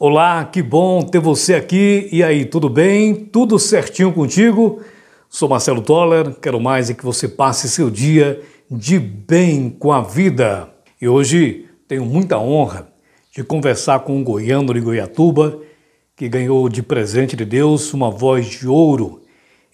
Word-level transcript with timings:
Olá, 0.00 0.44
que 0.44 0.62
bom 0.62 1.02
ter 1.02 1.18
você 1.18 1.56
aqui. 1.56 2.08
E 2.12 2.22
aí, 2.22 2.44
tudo 2.44 2.68
bem? 2.68 3.12
Tudo 3.12 3.58
certinho 3.58 4.12
contigo? 4.12 4.80
Sou 5.28 5.48
Marcelo 5.48 5.82
Toller, 5.82 6.36
quero 6.40 6.60
mais 6.60 6.88
é 6.88 6.94
que 6.94 7.04
você 7.04 7.26
passe 7.26 7.68
seu 7.68 7.90
dia 7.90 8.40
de 8.70 8.96
bem 8.96 9.68
com 9.68 9.90
a 9.90 10.00
vida. 10.00 10.68
E 11.02 11.08
hoje 11.08 11.66
tenho 11.88 12.04
muita 12.04 12.38
honra 12.38 12.86
de 13.34 13.42
conversar 13.42 13.98
com 14.04 14.16
um 14.16 14.22
goiano 14.22 14.72
de 14.72 14.78
Goiatuba 14.78 15.58
que 16.14 16.28
ganhou 16.28 16.68
de 16.68 16.80
presente 16.80 17.34
de 17.34 17.44
Deus 17.44 17.92
uma 17.92 18.08
voz 18.08 18.46
de 18.46 18.68
ouro. 18.68 19.22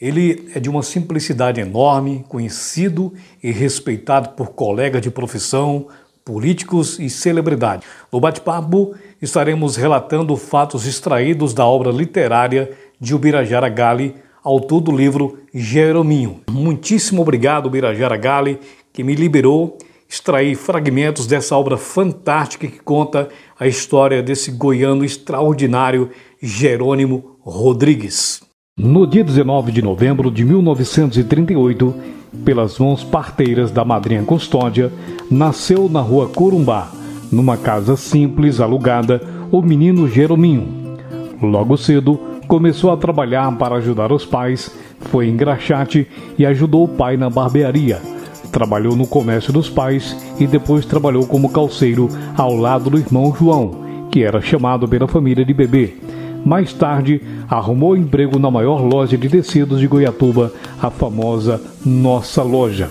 Ele 0.01 0.51
é 0.55 0.59
de 0.59 0.71
uma 0.71 0.83
simplicidade 0.83 1.61
enorme, 1.61 2.25
conhecido 2.31 3.13
e 3.43 3.51
respeitado 3.51 4.31
por 4.31 4.53
colegas 4.53 5.03
de 5.03 5.11
profissão, 5.11 5.87
políticos 6.25 6.99
e 6.99 7.11
celebridades. 7.11 7.87
No 8.11 8.19
bate-papo, 8.19 8.95
estaremos 9.21 9.77
relatando 9.77 10.35
fatos 10.37 10.87
extraídos 10.87 11.53
da 11.53 11.67
obra 11.67 11.91
literária 11.91 12.71
de 12.99 13.15
Ubirajara 13.15 13.69
Gali, 13.69 14.15
autor 14.43 14.81
do 14.81 14.91
livro 14.91 15.39
Jerominho. 15.53 16.41
Muitíssimo 16.51 17.23
obrigado, 17.23 17.67
Ubirajara 17.67 18.17
Gali, 18.17 18.59
que 18.93 19.05
me 19.05 19.15
liberou 19.15 19.77
extrair 20.09 20.55
fragmentos 20.55 21.27
dessa 21.27 21.57
obra 21.57 21.77
fantástica 21.77 22.67
que 22.67 22.79
conta 22.79 23.29
a 23.59 23.67
história 23.67 24.23
desse 24.23 24.51
goiano 24.51 25.05
extraordinário 25.05 26.11
Jerônimo 26.41 27.37
Rodrigues. 27.41 28.43
No 28.79 29.07
dia 29.07 29.23
19 29.23 29.73
de 29.73 29.83
novembro 29.83 30.31
de 30.31 30.45
1938, 30.45 31.95
pelas 32.45 32.79
mãos 32.79 33.05
parteiras 33.05 33.71
da 33.71 33.85
madrinha 33.85 34.23
custódia, 34.23 34.93
nasceu 35.31 35.89
na 35.89 36.01
rua 36.01 36.29
Corumbá, 36.29 36.89
numa 37.31 37.57
casa 37.57 37.97
simples 37.97 38.61
alugada, 38.61 39.21
o 39.51 39.63
menino 39.63 40.09
Jerominho. 40.09 40.99
Logo 41.43 41.77
cedo, 41.77 42.19
começou 42.47 42.91
a 42.91 42.97
trabalhar 42.97 43.51
para 43.57 43.77
ajudar 43.77 44.13
os 44.13 44.25
pais, 44.25 44.71
foi 45.01 45.29
engraxate 45.29 46.07
e 46.39 46.47
ajudou 46.47 46.85
o 46.85 46.89
pai 46.89 47.17
na 47.17 47.29
barbearia. 47.29 48.01
Trabalhou 48.53 48.95
no 48.95 49.07
comércio 49.07 49.53
dos 49.53 49.69
pais 49.69 50.17
e 50.39 50.47
depois 50.47 50.87
trabalhou 50.87 51.27
como 51.27 51.51
calceiro 51.51 52.09
ao 52.37 52.55
lado 52.55 52.89
do 52.89 52.99
irmão 52.99 53.35
João, 53.37 53.85
que 54.11 54.23
era 54.23 54.41
chamado 54.41 54.87
pela 54.87 55.09
família 55.09 55.45
de 55.45 55.53
bebê. 55.53 55.95
Mais 56.45 56.75
tarde, 56.75 57.23
arrumou 57.49 57.97
emprego 57.97 58.39
na 58.39 58.51
maior 58.51 58.83
loja 58.83 59.17
de 59.17 59.31
tecidos 59.31 59.81
de 59.81 59.87
Goiatuba, 59.87 60.53
a 60.81 60.91
famosa 60.91 61.59
Nossa 61.83 62.43
Loja. 62.43 62.91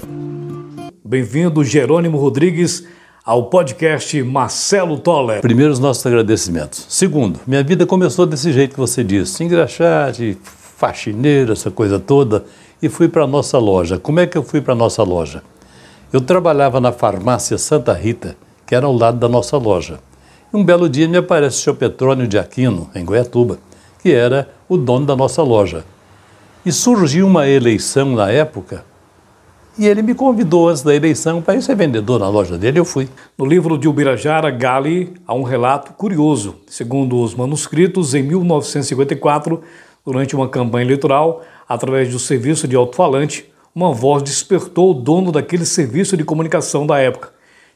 Bem-vindo, 1.05 1.63
Jerônimo 1.63 2.17
Rodrigues, 2.17 2.83
ao 3.23 3.51
podcast 3.51 4.23
Marcelo 4.23 4.97
Toller. 4.97 5.39
Primeiro, 5.39 5.71
os 5.71 5.77
nossos 5.77 6.03
agradecimentos. 6.03 6.87
Segundo, 6.89 7.39
minha 7.45 7.63
vida 7.63 7.85
começou 7.85 8.25
desse 8.25 8.51
jeito 8.51 8.73
que 8.73 8.79
você 8.79 9.03
disse, 9.03 9.43
engraxate, 9.43 10.35
faxineiro, 10.41 11.53
essa 11.53 11.69
coisa 11.69 11.99
toda, 11.99 12.45
e 12.81 12.89
fui 12.89 13.07
para 13.07 13.23
a 13.23 13.27
nossa 13.27 13.59
loja. 13.59 13.99
Como 13.99 14.19
é 14.19 14.25
que 14.25 14.35
eu 14.35 14.41
fui 14.41 14.61
para 14.61 14.73
a 14.73 14.75
nossa 14.75 15.03
loja? 15.03 15.43
Eu 16.11 16.21
trabalhava 16.21 16.81
na 16.81 16.91
farmácia 16.91 17.59
Santa 17.59 17.93
Rita, 17.93 18.35
que 18.65 18.73
era 18.73 18.87
ao 18.87 18.95
lado 18.95 19.19
da 19.19 19.29
nossa 19.29 19.57
loja. 19.57 19.99
Um 20.53 20.63
belo 20.63 20.87
dia 20.87 21.07
me 21.07 21.17
aparece 21.17 21.57
o 21.57 21.61
senhor 21.63 21.75
Petrônio 21.75 22.27
de 22.27 22.37
Aquino, 22.37 22.89
em 22.93 23.03
Goiatuba, 23.03 23.57
que 24.01 24.13
era 24.13 24.49
o 24.69 24.77
dono 24.77 25.05
da 25.05 25.15
nossa 25.15 25.41
loja. 25.41 25.83
E 26.65 26.71
surgiu 26.71 27.25
uma 27.25 27.47
eleição 27.47 28.13
na 28.13 28.29
época 28.29 28.85
e 29.77 29.87
ele 29.87 30.03
me 30.03 30.13
convidou 30.13 30.69
antes 30.69 30.83
da 30.83 30.93
eleição 30.93 31.41
para 31.41 31.59
ser 31.59 31.75
vendedor 31.75 32.19
na 32.19 32.29
loja 32.29 32.59
dele, 32.59 32.77
eu 32.77 32.85
fui. 32.85 33.09
No 33.35 33.43
livro 33.43 33.75
de 33.75 33.87
Ubirajara, 33.87 34.51
Gali, 34.51 35.15
há 35.25 35.33
um 35.33 35.41
relato 35.41 35.93
curioso. 35.93 36.57
Segundo 36.67 37.19
os 37.19 37.33
manuscritos, 37.33 38.13
em 38.13 38.21
1954, 38.21 39.61
durante 40.05 40.35
uma 40.35 40.47
campanha 40.47 40.85
eleitoral, 40.85 41.41
através 41.67 42.11
do 42.11 42.19
serviço 42.19 42.67
de 42.67 42.75
alto-falante, 42.75 43.51
uma 43.73 43.91
voz 43.91 44.21
despertou 44.21 44.91
o 44.91 44.93
dono 44.93 45.31
daquele 45.31 45.65
serviço 45.65 46.15
de 46.15 46.23
comunicação 46.23 46.85
da 46.85 46.99
época. 46.99 47.32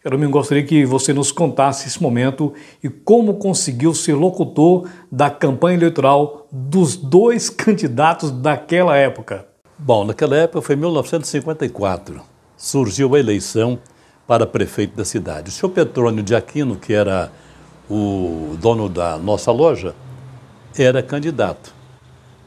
Jerônimo, 0.08 0.32
gostaria 0.32 0.64
que 0.64 0.86
você 0.86 1.12
nos 1.12 1.34
contasse 1.34 1.86
esse 1.86 2.02
momento 2.02 2.54
e 2.82 2.88
como 2.88 3.34
conseguiu 3.34 3.94
ser 3.94 4.14
locutor 4.14 4.88
da 5.12 5.30
campanha 5.30 5.76
eleitoral 5.76 6.48
dos 6.50 6.96
dois 6.96 7.50
candidatos 7.52 8.32
daquela 8.32 8.96
época. 8.96 9.46
Bom, 9.78 10.06
naquela 10.06 10.38
época 10.38 10.62
foi 10.62 10.78
1954. 10.78 12.22
Surgiu 12.56 13.14
a 13.16 13.20
eleição 13.20 13.78
para 14.26 14.48
prefeito 14.48 14.96
da 14.96 15.04
cidade. 15.04 15.50
O 15.50 15.52
senhor 15.52 15.74
Petrônio 15.74 16.24
de 16.24 16.34
Aquino, 16.34 16.78
que 16.78 16.94
era 16.94 17.30
o 17.90 18.56
dono 18.62 18.88
da 18.88 19.18
nossa 19.18 19.52
loja, 19.52 19.94
era 20.78 21.04
candidato. 21.04 21.74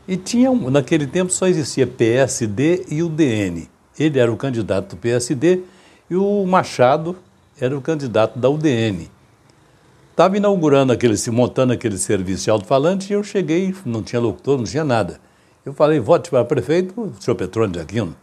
E 0.08 0.16
tinha, 0.16 0.50
naquele 0.50 1.06
tempo 1.06 1.30
só 1.30 1.46
existia 1.46 1.86
PSD 1.86 2.86
e 2.90 3.02
o 3.02 3.08
DN. 3.10 3.68
Ele 3.98 4.18
era 4.18 4.32
o 4.32 4.36
candidato 4.36 4.96
do 4.96 4.96
PSD 4.96 5.60
e 6.08 6.16
o 6.16 6.46
Machado 6.46 7.16
era 7.60 7.76
o 7.76 7.80
candidato 7.80 8.38
da 8.38 8.48
UDN. 8.48 9.10
Estava 10.10 10.36
inaugurando 10.36 10.92
aquele, 10.92 11.14
montando 11.30 11.72
aquele 11.72 11.98
serviço 11.98 12.44
de 12.44 12.50
alto-falante 12.50 13.12
e 13.12 13.14
eu 13.14 13.22
cheguei, 13.22 13.74
não 13.84 14.02
tinha 14.02 14.20
locutor, 14.20 14.58
não 14.58 14.64
tinha 14.64 14.84
nada. 14.84 15.20
Eu 15.64 15.72
falei, 15.72 16.00
vote 16.00 16.30
para 16.30 16.44
prefeito, 16.44 17.00
o 17.00 17.22
senhor 17.22 17.36
Petrônio 17.36 17.72
de 17.72 17.80
Aquino. 17.80 18.16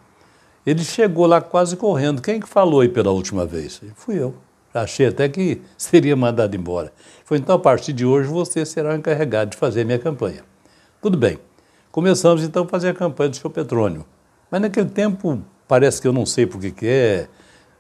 Ele 0.66 0.84
chegou 0.84 1.26
lá 1.26 1.40
quase 1.40 1.78
correndo. 1.78 2.22
Quem 2.22 2.40
que 2.40 2.48
falou 2.48 2.82
aí 2.82 2.90
pela 2.90 3.12
última 3.12 3.46
vez? 3.46 3.82
Fui 3.96 4.22
eu. 4.22 4.36
Achei 4.74 5.08
até 5.08 5.30
que 5.30 5.62
seria 5.78 6.16
mandado 6.16 6.56
embora. 6.56 6.92
Foi 7.24 7.38
então, 7.38 7.56
a 7.56 7.60
partir 7.60 7.94
de 7.94 8.06
hoje, 8.06 8.28
você 8.28 8.66
será 8.66 8.94
o 8.94 8.96
encarregado 8.96 9.52
de 9.52 9.58
fazer 9.58 9.86
minha 9.86 10.00
campanha. 10.00 10.44
Tudo 11.02 11.18
bem. 11.18 11.40
Começamos 11.92 12.44
então 12.44 12.64
a 12.64 12.68
fazer 12.68 12.90
a 12.90 12.94
campanha 12.94 13.30
do 13.30 13.38
senhor 13.38 13.50
Petrônio. 13.50 14.06
Mas 14.52 14.62
naquele 14.62 14.90
tempo, 14.90 15.42
parece 15.68 16.02
que 16.02 16.08
eu 16.08 16.14
não 16.14 16.26
sei 16.26 16.46
por 16.46 16.60
que 16.60 16.86
é, 16.86 17.28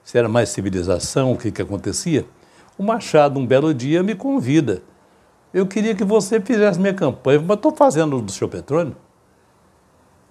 se 0.07 0.17
era 0.17 0.29
mais 0.29 0.47
civilização, 0.47 1.33
o 1.33 1.37
que, 1.37 1.51
que 1.51 1.61
acontecia. 1.61 2.25
O 2.77 2.83
Machado, 2.83 3.37
um 3.37 3.45
belo 3.45 3.73
dia, 3.73 4.01
me 4.01 4.15
convida. 4.15 4.81
Eu 5.53 5.67
queria 5.67 5.93
que 5.93 6.03
você 6.05 6.39
fizesse 6.39 6.79
minha 6.79 6.93
campanha, 6.93 7.43
mas 7.45 7.57
estou 7.57 7.75
fazendo 7.75 8.21
do 8.21 8.31
senhor 8.31 8.49
Petrônio. 8.49 8.95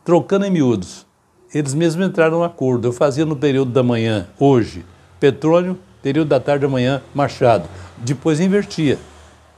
Trocando 0.02 0.46
em 0.46 0.50
miúdos. 0.50 1.06
Eles 1.52 1.74
mesmos 1.74 2.06
entraram 2.06 2.38
no 2.38 2.44
acordo. 2.44 2.88
Eu 2.88 2.92
fazia 2.92 3.26
no 3.26 3.36
período 3.36 3.70
da 3.70 3.82
manhã, 3.82 4.26
hoje, 4.40 4.82
Petrônio, 5.20 5.78
período 6.02 6.28
da 6.28 6.40
tarde 6.40 6.64
amanhã, 6.64 7.02
Machado. 7.14 7.68
Depois 7.98 8.40
invertia. 8.40 8.98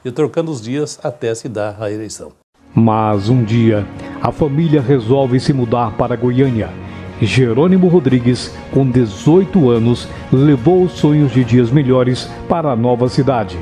E 0.04 0.10
trocando 0.10 0.50
os 0.50 0.60
dias 0.60 0.98
até 1.00 1.32
se 1.32 1.48
dar 1.48 1.80
a 1.80 1.92
eleição. 1.92 2.32
Mas 2.74 3.28
um 3.28 3.44
dia, 3.44 3.86
a 4.20 4.32
família 4.32 4.80
resolve 4.80 5.38
se 5.38 5.52
mudar 5.52 5.96
para 5.96 6.16
Goiânia 6.16 6.87
Jerônimo 7.20 7.88
Rodrigues, 7.88 8.54
com 8.72 8.88
18 8.88 9.70
anos, 9.70 10.08
levou 10.32 10.84
os 10.84 10.92
sonhos 10.92 11.32
de 11.32 11.42
dias 11.42 11.70
melhores 11.70 12.30
para 12.48 12.70
a 12.70 12.76
nova 12.76 13.08
cidade. 13.08 13.58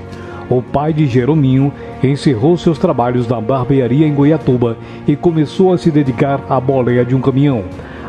O 0.49 0.62
pai 0.62 0.93
de 0.93 1.06
Jerominho 1.06 1.72
encerrou 2.03 2.56
seus 2.56 2.78
trabalhos 2.78 3.27
na 3.27 3.41
barbearia 3.41 4.06
em 4.06 4.15
Goiatuba 4.15 4.77
e 5.06 5.17
começou 5.17 5.72
a 5.72 5.78
se 5.78 5.91
dedicar 5.91 6.44
à 6.49 6.61
boleia 6.61 7.05
de 7.05 7.15
um 7.15 7.21
caminhão. 7.21 7.65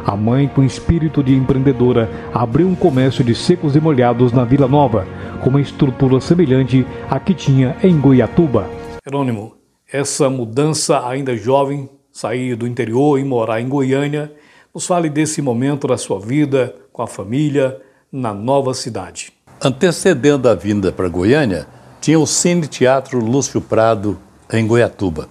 A 0.05 0.15
mãe, 0.15 0.47
com 0.47 0.63
espírito 0.63 1.23
de 1.23 1.35
empreendedora, 1.35 2.09
abriu 2.33 2.67
um 2.67 2.75
comércio 2.75 3.23
de 3.23 3.33
secos 3.33 3.75
e 3.75 3.79
molhados 3.79 4.31
na 4.31 4.45
Vila 4.45 4.67
Nova, 4.67 5.07
com 5.41 5.49
uma 5.49 5.59
estrutura 5.59 6.21
semelhante 6.21 6.85
à 7.09 7.19
que 7.19 7.33
tinha 7.33 7.75
em 7.83 7.99
Goiatuba. 7.99 8.69
Jerônimo, 9.05 9.55
essa 9.91 10.29
mudança 10.29 11.05
ainda 11.07 11.35
jovem, 11.35 11.89
sair 12.11 12.55
do 12.55 12.67
interior 12.67 13.19
e 13.19 13.23
morar 13.23 13.59
em 13.59 13.67
Goiânia, 13.67 14.31
nos 14.77 14.85
fale 14.85 15.09
desse 15.09 15.41
momento 15.41 15.87
da 15.87 15.97
sua 15.97 16.19
vida 16.19 16.75
com 16.93 17.01
a 17.01 17.07
família 17.07 17.81
na 18.11 18.31
nova 18.31 18.75
cidade. 18.75 19.33
Antecedendo 19.59 20.47
a 20.47 20.53
vinda 20.53 20.91
para 20.91 21.09
Goiânia, 21.09 21.65
tinha 21.99 22.19
o 22.19 22.27
Cine 22.27 22.67
Teatro 22.67 23.17
Lúcio 23.19 23.59
Prado 23.59 24.19
em 24.53 24.67
Goiatuba. 24.67 25.29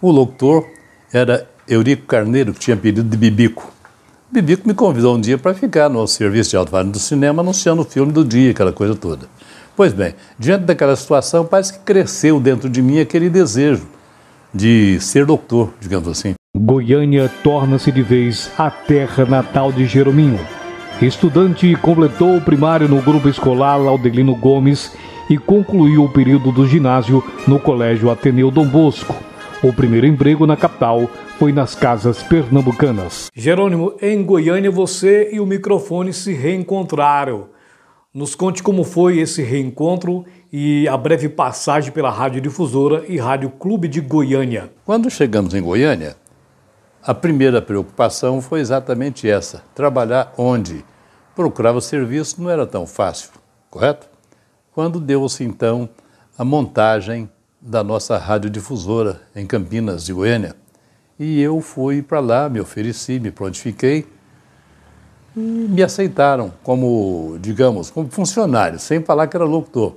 O 0.00 0.10
locutor 0.10 0.66
era 1.12 1.48
Eurico 1.68 2.06
Carneiro, 2.06 2.52
que 2.52 2.58
tinha 2.58 2.76
pedido 2.76 3.08
de 3.08 3.16
Bibico. 3.16 3.72
Bibico 4.32 4.66
me 4.66 4.74
convidou 4.74 5.14
um 5.14 5.20
dia 5.20 5.38
para 5.38 5.54
ficar 5.54 5.88
no 5.88 6.04
serviço 6.08 6.50
de 6.50 6.56
alto 6.56 6.82
do 6.82 6.98
cinema 6.98 7.40
anunciando 7.40 7.82
o 7.82 7.84
filme 7.84 8.10
do 8.10 8.24
dia, 8.24 8.50
aquela 8.50 8.72
coisa 8.72 8.96
toda. 8.96 9.28
Pois 9.76 9.92
bem, 9.92 10.16
diante 10.36 10.64
daquela 10.64 10.96
situação, 10.96 11.46
parece 11.46 11.74
que 11.74 11.78
cresceu 11.84 12.40
dentro 12.40 12.68
de 12.68 12.82
mim 12.82 12.98
aquele 12.98 13.30
desejo 13.30 13.86
de 14.52 14.98
ser 14.98 15.24
locutor, 15.24 15.70
digamos 15.80 16.08
assim. 16.08 16.34
Goiânia 16.54 17.30
torna-se 17.42 17.90
de 17.90 18.02
vez 18.02 18.52
a 18.58 18.70
terra 18.70 19.24
natal 19.24 19.72
de 19.72 19.86
Jerominho. 19.86 20.38
Estudante, 21.00 21.74
completou 21.76 22.36
o 22.36 22.40
primário 22.42 22.86
no 22.86 23.00
grupo 23.00 23.26
escolar 23.26 23.76
Laudelino 23.76 24.36
Gomes 24.36 24.92
e 25.30 25.38
concluiu 25.38 26.04
o 26.04 26.08
período 26.08 26.52
do 26.52 26.66
ginásio 26.66 27.24
no 27.48 27.58
Colégio 27.58 28.10
Ateneu 28.10 28.50
Dom 28.50 28.66
Bosco. 28.66 29.16
O 29.62 29.72
primeiro 29.72 30.06
emprego 30.06 30.46
na 30.46 30.54
capital 30.54 31.10
foi 31.38 31.52
nas 31.52 31.74
casas 31.74 32.22
pernambucanas. 32.22 33.30
Jerônimo, 33.34 33.94
em 34.02 34.22
Goiânia 34.22 34.70
você 34.70 35.30
e 35.32 35.40
o 35.40 35.46
microfone 35.46 36.12
se 36.12 36.34
reencontraram. 36.34 37.48
Nos 38.14 38.34
conte 38.34 38.62
como 38.62 38.84
foi 38.84 39.18
esse 39.18 39.42
reencontro 39.42 40.26
e 40.52 40.86
a 40.86 40.98
breve 40.98 41.30
passagem 41.30 41.90
pela 41.92 42.10
Rádio 42.10 42.42
Difusora 42.42 43.06
e 43.08 43.16
Rádio 43.16 43.48
Clube 43.48 43.88
de 43.88 44.02
Goiânia. 44.02 44.70
Quando 44.84 45.10
chegamos 45.10 45.54
em 45.54 45.62
Goiânia, 45.62 46.14
a 47.04 47.12
primeira 47.12 47.60
preocupação 47.60 48.40
foi 48.40 48.60
exatamente 48.60 49.28
essa: 49.28 49.62
trabalhar 49.74 50.32
onde? 50.38 50.84
Procurava 51.34 51.80
serviço 51.80 52.40
não 52.40 52.50
era 52.50 52.66
tão 52.66 52.86
fácil, 52.86 53.30
correto? 53.70 54.08
Quando 54.72 55.00
deu-se 55.00 55.42
então 55.42 55.88
a 56.38 56.44
montagem 56.44 57.28
da 57.60 57.82
nossa 57.82 58.18
radiodifusora 58.18 59.20
em 59.34 59.46
Campinas 59.46 60.04
de 60.04 60.12
Goiânia. 60.12 60.56
E 61.18 61.40
eu 61.40 61.60
fui 61.60 62.02
para 62.02 62.20
lá, 62.20 62.48
me 62.48 62.60
ofereci, 62.60 63.20
me 63.20 63.30
prontifiquei 63.30 64.06
e 65.36 65.40
me 65.40 65.82
aceitaram 65.82 66.52
como, 66.62 67.38
digamos, 67.40 67.90
como 67.90 68.10
funcionário, 68.10 68.78
sem 68.78 69.02
falar 69.02 69.28
que 69.28 69.36
era 69.36 69.44
locutor. 69.44 69.94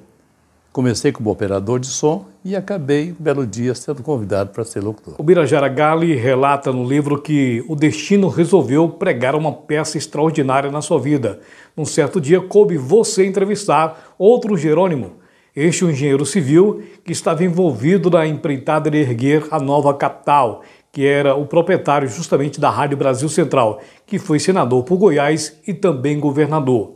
Comecei 0.76 1.10
como 1.10 1.32
operador 1.32 1.80
de 1.80 1.88
som 1.88 2.26
e 2.44 2.54
acabei, 2.54 3.14
um 3.18 3.24
belo 3.24 3.48
dia, 3.48 3.74
sendo 3.74 4.04
convidado 4.04 4.50
para 4.50 4.66
ser 4.66 4.84
locutor. 4.84 5.16
O 5.18 5.24
Birajara 5.24 5.70
Gali 5.70 6.14
relata 6.16 6.70
no 6.70 6.84
livro 6.84 7.22
que 7.22 7.64
o 7.70 7.78
destino 7.78 8.28
resolveu 8.28 8.90
pregar 8.90 9.36
uma 9.36 9.54
peça 9.54 9.98
extraordinária 9.98 10.70
na 10.70 10.82
sua 10.82 11.00
vida. 11.00 11.40
Num 11.78 11.86
certo 11.86 12.20
dia, 12.20 12.42
coube 12.42 12.76
você 12.76 13.26
entrevistar 13.26 14.14
outro 14.20 14.58
Jerônimo, 14.58 15.14
este 15.56 15.86
um 15.86 15.92
engenheiro 15.92 16.26
civil 16.26 16.84
que 17.06 17.14
estava 17.14 17.46
envolvido 17.46 18.10
na 18.10 18.28
empreitada 18.28 18.92
de 18.92 18.98
erguer 18.98 19.48
a 19.52 19.62
nova 19.62 19.94
capital, 19.94 20.62
que 20.92 21.06
era 21.06 21.36
o 21.36 21.46
proprietário 21.46 22.10
justamente 22.10 22.60
da 22.60 22.70
Rádio 22.70 22.98
Brasil 22.98 23.30
Central, 23.30 23.80
que 24.06 24.20
foi 24.20 24.40
senador 24.40 24.84
por 24.84 24.98
Goiás 24.98 25.58
e 25.66 25.74
também 25.74 26.20
governador. 26.20 26.96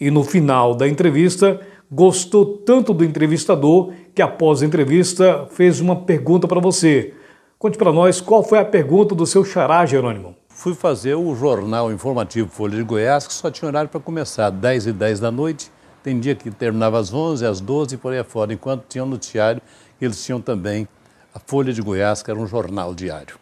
E 0.00 0.10
no 0.10 0.24
final 0.24 0.74
da 0.74 0.88
entrevista, 0.88 1.60
gostou 1.90 2.58
tanto 2.58 2.94
do 2.94 3.04
entrevistador 3.04 3.92
que, 4.14 4.22
após 4.22 4.62
a 4.62 4.66
entrevista, 4.66 5.46
fez 5.50 5.80
uma 5.80 5.96
pergunta 5.96 6.46
para 6.46 6.60
você. 6.60 7.14
Conte 7.58 7.76
para 7.76 7.92
nós 7.92 8.20
qual 8.20 8.42
foi 8.44 8.58
a 8.58 8.64
pergunta 8.64 9.14
do 9.14 9.26
seu 9.26 9.44
xará, 9.44 9.84
Jerônimo. 9.84 10.36
Fui 10.48 10.74
fazer 10.74 11.14
o 11.14 11.34
jornal 11.34 11.90
informativo 11.90 12.48
Folha 12.48 12.76
de 12.76 12.82
Goiás, 12.82 13.26
que 13.26 13.32
só 13.32 13.50
tinha 13.50 13.68
horário 13.68 13.90
para 13.90 14.00
começar, 14.00 14.50
10 14.50 14.86
e 14.86 14.92
10 14.92 15.20
da 15.20 15.30
noite. 15.30 15.70
Tem 16.02 16.18
dia 16.18 16.34
que 16.34 16.50
terminava 16.50 16.98
às 16.98 17.12
11, 17.12 17.44
às 17.44 17.60
12 17.60 17.94
e 17.94 17.98
por 17.98 18.12
aí 18.12 18.18
afora. 18.18 18.52
Enquanto 18.52 18.84
tinha 18.88 19.02
o 19.02 19.06
um 19.06 19.10
noticiário, 19.10 19.60
eles 20.00 20.24
tinham 20.24 20.40
também 20.40 20.88
a 21.34 21.38
Folha 21.38 21.72
de 21.72 21.82
Goiás, 21.82 22.22
que 22.22 22.30
era 22.30 22.38
um 22.38 22.46
jornal 22.46 22.94
diário. 22.94 23.36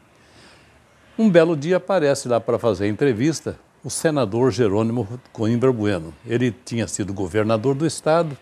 Um 1.19 1.29
belo 1.29 1.57
dia 1.57 1.77
aparece 1.77 2.29
lá 2.29 2.41
para 2.41 2.59
fazer 2.59 2.85
a 2.85 2.89
entrevista 2.89 3.59
o 3.83 3.91
senador 3.91 4.51
Jerônimo 4.51 5.07
Coimbra 5.33 5.73
Bueno. 5.73 6.13
Ele 6.27 6.51
tinha 6.51 6.89
sido 6.89 7.13
governador 7.13 7.75
do 7.75 7.87
estado, 7.87 8.37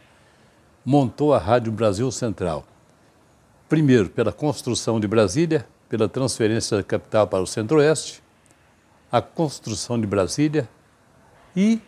montou 0.84 1.34
a 1.34 1.38
Rádio 1.38 1.70
Brasil 1.72 2.10
Central. 2.10 2.64
Primeiro, 3.68 4.08
pela 4.08 4.32
construção 4.32 5.00
de 5.00 5.06
Brasília, 5.06 5.66
pela 5.88 6.08
transferência 6.08 6.76
da 6.76 6.82
capital 6.82 7.26
para 7.26 7.42
o 7.42 7.46
Centro-Oeste, 7.46 8.22
a 9.10 9.20
construção 9.20 10.00
de 10.00 10.06
Brasília 10.06 10.68
e 11.54 11.80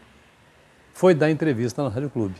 foi 0.92 1.14
dar 1.14 1.30
entrevista 1.30 1.82
na 1.82 1.88
Rádio 1.88 2.10
Clube. 2.10 2.34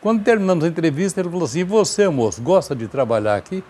Quando 0.00 0.24
terminamos 0.24 0.64
a 0.64 0.68
entrevista, 0.68 1.20
ele 1.20 1.28
falou 1.28 1.44
assim: 1.44 1.64
Você, 1.64 2.08
moço, 2.08 2.42
gosta 2.42 2.74
de 2.74 2.88
trabalhar 2.88 3.36
aqui? 3.36 3.62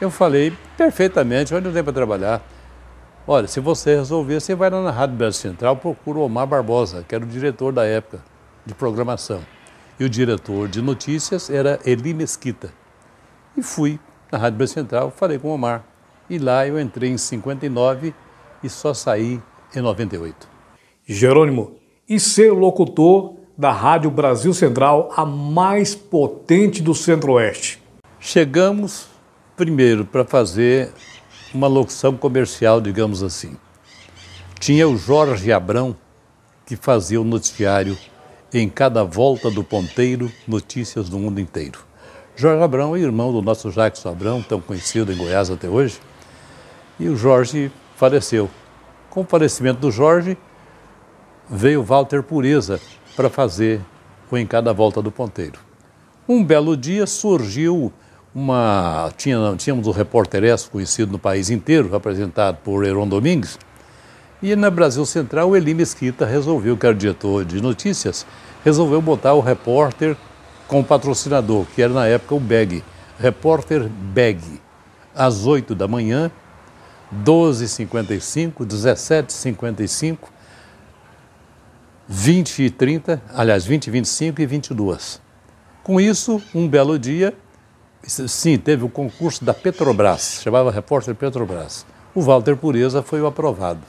Eu 0.00 0.10
falei: 0.10 0.52
Perfeitamente, 0.76 1.54
onde 1.54 1.68
eu 1.68 1.72
tenho 1.72 1.84
para 1.84 1.92
trabalhar? 1.92 2.42
Olha, 3.26 3.46
se 3.46 3.60
você 3.60 3.94
resolver, 3.94 4.40
você 4.40 4.52
vai 4.52 4.68
lá 4.68 4.82
na 4.82 4.90
Rádio 4.90 5.16
Brasil 5.16 5.40
Central, 5.40 5.76
procura 5.76 6.18
o 6.18 6.22
Omar 6.22 6.44
Barbosa, 6.44 7.04
que 7.06 7.14
era 7.14 7.22
o 7.22 7.26
diretor 7.26 7.72
da 7.72 7.84
época 7.84 8.20
de 8.66 8.74
programação. 8.74 9.40
E 9.98 10.04
o 10.04 10.08
diretor 10.08 10.66
de 10.66 10.82
notícias 10.82 11.48
era 11.48 11.78
Eli 11.86 12.12
Mesquita. 12.14 12.72
E 13.56 13.62
fui 13.62 14.00
na 14.30 14.38
Rádio 14.38 14.58
Brasil 14.58 14.74
Central, 14.74 15.12
falei 15.14 15.38
com 15.38 15.48
o 15.48 15.54
Omar. 15.54 15.84
E 16.28 16.36
lá 16.36 16.66
eu 16.66 16.80
entrei 16.80 17.10
em 17.10 17.18
59 17.18 18.12
e 18.60 18.68
só 18.68 18.92
saí 18.92 19.40
em 19.74 19.80
98. 19.80 20.48
Jerônimo, 21.06 21.76
e 22.08 22.18
ser 22.18 22.52
locutor 22.52 23.34
da 23.56 23.70
Rádio 23.70 24.10
Brasil 24.10 24.52
Central, 24.52 25.12
a 25.16 25.24
mais 25.24 25.94
potente 25.94 26.82
do 26.82 26.92
Centro-Oeste? 26.92 27.80
Chegamos 28.18 29.06
primeiro 29.56 30.04
para 30.04 30.24
fazer 30.24 30.92
uma 31.54 31.66
locução 31.66 32.16
comercial, 32.16 32.80
digamos 32.80 33.22
assim. 33.22 33.56
Tinha 34.58 34.88
o 34.88 34.96
Jorge 34.96 35.52
Abrão, 35.52 35.96
que 36.64 36.76
fazia 36.76 37.20
o 37.20 37.24
noticiário 37.24 37.96
em 38.52 38.68
cada 38.68 39.02
volta 39.02 39.50
do 39.50 39.64
ponteiro, 39.64 40.30
notícias 40.46 41.08
do 41.08 41.18
mundo 41.18 41.40
inteiro. 41.40 41.80
Jorge 42.36 42.62
Abrão 42.62 42.96
é 42.96 43.00
irmão 43.00 43.32
do 43.32 43.42
nosso 43.42 43.70
Jackson 43.70 44.10
Abrão, 44.10 44.42
tão 44.42 44.60
conhecido 44.60 45.12
em 45.12 45.16
Goiás 45.16 45.50
até 45.50 45.68
hoje, 45.68 46.00
e 46.98 47.08
o 47.08 47.16
Jorge 47.16 47.70
faleceu. 47.96 48.48
Com 49.10 49.22
o 49.22 49.24
falecimento 49.24 49.80
do 49.80 49.90
Jorge, 49.90 50.38
veio 51.48 51.82
Walter 51.82 52.22
Pureza 52.22 52.80
para 53.14 53.28
fazer 53.28 53.80
o 54.30 54.36
Em 54.36 54.46
Cada 54.46 54.72
Volta 54.72 55.02
do 55.02 55.10
Ponteiro. 55.10 55.58
Um 56.26 56.42
belo 56.42 56.76
dia 56.76 57.06
surgiu 57.06 57.92
uma. 58.34 59.12
Tinha, 59.16 59.54
tínhamos 59.56 59.86
o 59.86 59.90
Repórter 59.90 60.42
conhecido 60.70 61.12
no 61.12 61.18
país 61.18 61.50
inteiro, 61.50 61.94
apresentado 61.94 62.58
por 62.64 62.84
Heron 62.84 63.08
Domingues. 63.08 63.58
E 64.42 64.56
na 64.56 64.70
Brasil 64.70 65.06
Central, 65.06 65.50
o 65.50 65.56
Eli 65.56 65.72
Mesquita 65.72 66.26
resolveu, 66.26 66.76
que 66.76 66.84
era 66.84 66.94
diretor 66.94 67.44
de 67.44 67.60
notícias, 67.60 68.26
resolveu 68.64 69.00
botar 69.00 69.34
o 69.34 69.40
repórter 69.40 70.16
com 70.66 70.82
patrocinador, 70.82 71.64
que 71.74 71.80
era 71.80 71.92
na 71.92 72.06
época 72.06 72.34
o 72.34 72.40
BEG, 72.40 72.82
Repórter 73.20 73.88
BEG, 73.88 74.60
às 75.14 75.46
8 75.46 75.76
da 75.76 75.86
manhã, 75.86 76.28
12h55, 77.24 78.66
17h55, 78.66 80.18
20 82.08 82.62
e 82.64 82.70
30, 82.70 83.22
aliás, 83.32 83.64
20 83.64 83.86
e 83.86 83.90
25 83.90 84.42
e 84.42 84.46
22. 84.46 85.20
Com 85.84 86.00
isso, 86.00 86.42
um 86.52 86.66
belo 86.66 86.98
dia, 86.98 87.32
Sim, 88.04 88.58
teve 88.58 88.84
o 88.84 88.88
concurso 88.88 89.44
da 89.44 89.54
Petrobras, 89.54 90.40
chamava 90.42 90.72
Repórter 90.72 91.14
Petrobras. 91.14 91.86
O 92.14 92.20
Walter 92.20 92.56
Pureza 92.56 93.00
foi 93.00 93.20
o 93.22 93.26
aprovado. 93.26 93.80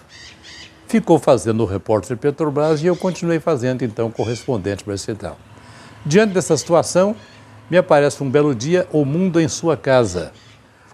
Ficou 0.87 1.17
fazendo 1.17 1.63
o 1.63 1.65
Repórter 1.65 2.15
Petrobras 2.15 2.83
e 2.83 2.85
eu 2.85 2.95
continuei 2.95 3.39
fazendo, 3.39 3.83
então, 3.83 4.11
correspondente 4.11 4.83
para 4.83 4.93
a 4.93 4.97
Central. 4.97 5.37
Diante 6.05 6.33
dessa 6.33 6.55
situação, 6.55 7.15
me 7.71 7.77
aparece 7.77 8.21
um 8.21 8.29
belo 8.29 8.53
dia 8.53 8.87
O 8.91 9.03
Mundo 9.03 9.41
em 9.41 9.47
Sua 9.47 9.75
Casa. 9.75 10.31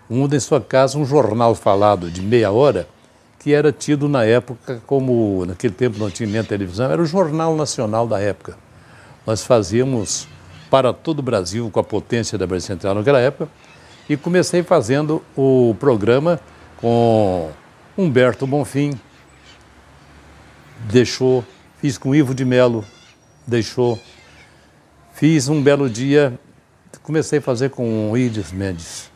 O 0.09 0.15
Mundo 0.15 0.35
em 0.35 0.39
Sua 0.39 0.61
Casa, 0.61 0.97
um 0.97 1.05
jornal 1.05 1.53
falado 1.53 2.09
de 2.09 2.21
meia 2.21 2.51
hora, 2.51 2.87
que 3.37 3.53
era 3.53 3.71
tido 3.71 4.07
na 4.07 4.23
época 4.23 4.81
como, 4.87 5.45
naquele 5.45 5.73
tempo 5.73 5.99
não 5.99 6.09
tinha 6.09 6.29
nem 6.29 6.43
televisão, 6.43 6.89
era 6.89 7.01
o 7.01 7.05
Jornal 7.05 7.55
Nacional 7.55 8.07
da 8.07 8.19
época. 8.19 8.57
Nós 9.27 9.43
fazíamos 9.43 10.27
para 10.69 10.93
todo 10.93 11.19
o 11.19 11.23
Brasil 11.23 11.69
com 11.71 11.79
a 11.79 11.83
potência 11.83 12.37
da 12.37 12.45
Brasil 12.45 12.67
Central 12.67 12.95
naquela 12.95 13.19
época 13.19 13.49
e 14.09 14.17
comecei 14.17 14.63
fazendo 14.63 15.23
o 15.37 15.75
programa 15.79 16.39
com 16.77 17.51
Humberto 17.97 18.47
Bonfim, 18.47 18.99
deixou, 20.89 21.45
fiz 21.79 21.97
com 21.97 22.15
Ivo 22.15 22.33
de 22.33 22.45
Melo, 22.45 22.83
deixou, 23.45 23.99
fiz 25.13 25.47
um 25.47 25.61
belo 25.61 25.89
dia, 25.89 26.39
comecei 27.03 27.39
a 27.39 27.41
fazer 27.41 27.69
com 27.69 28.15
Iris 28.17 28.51
Mendes. 28.51 29.11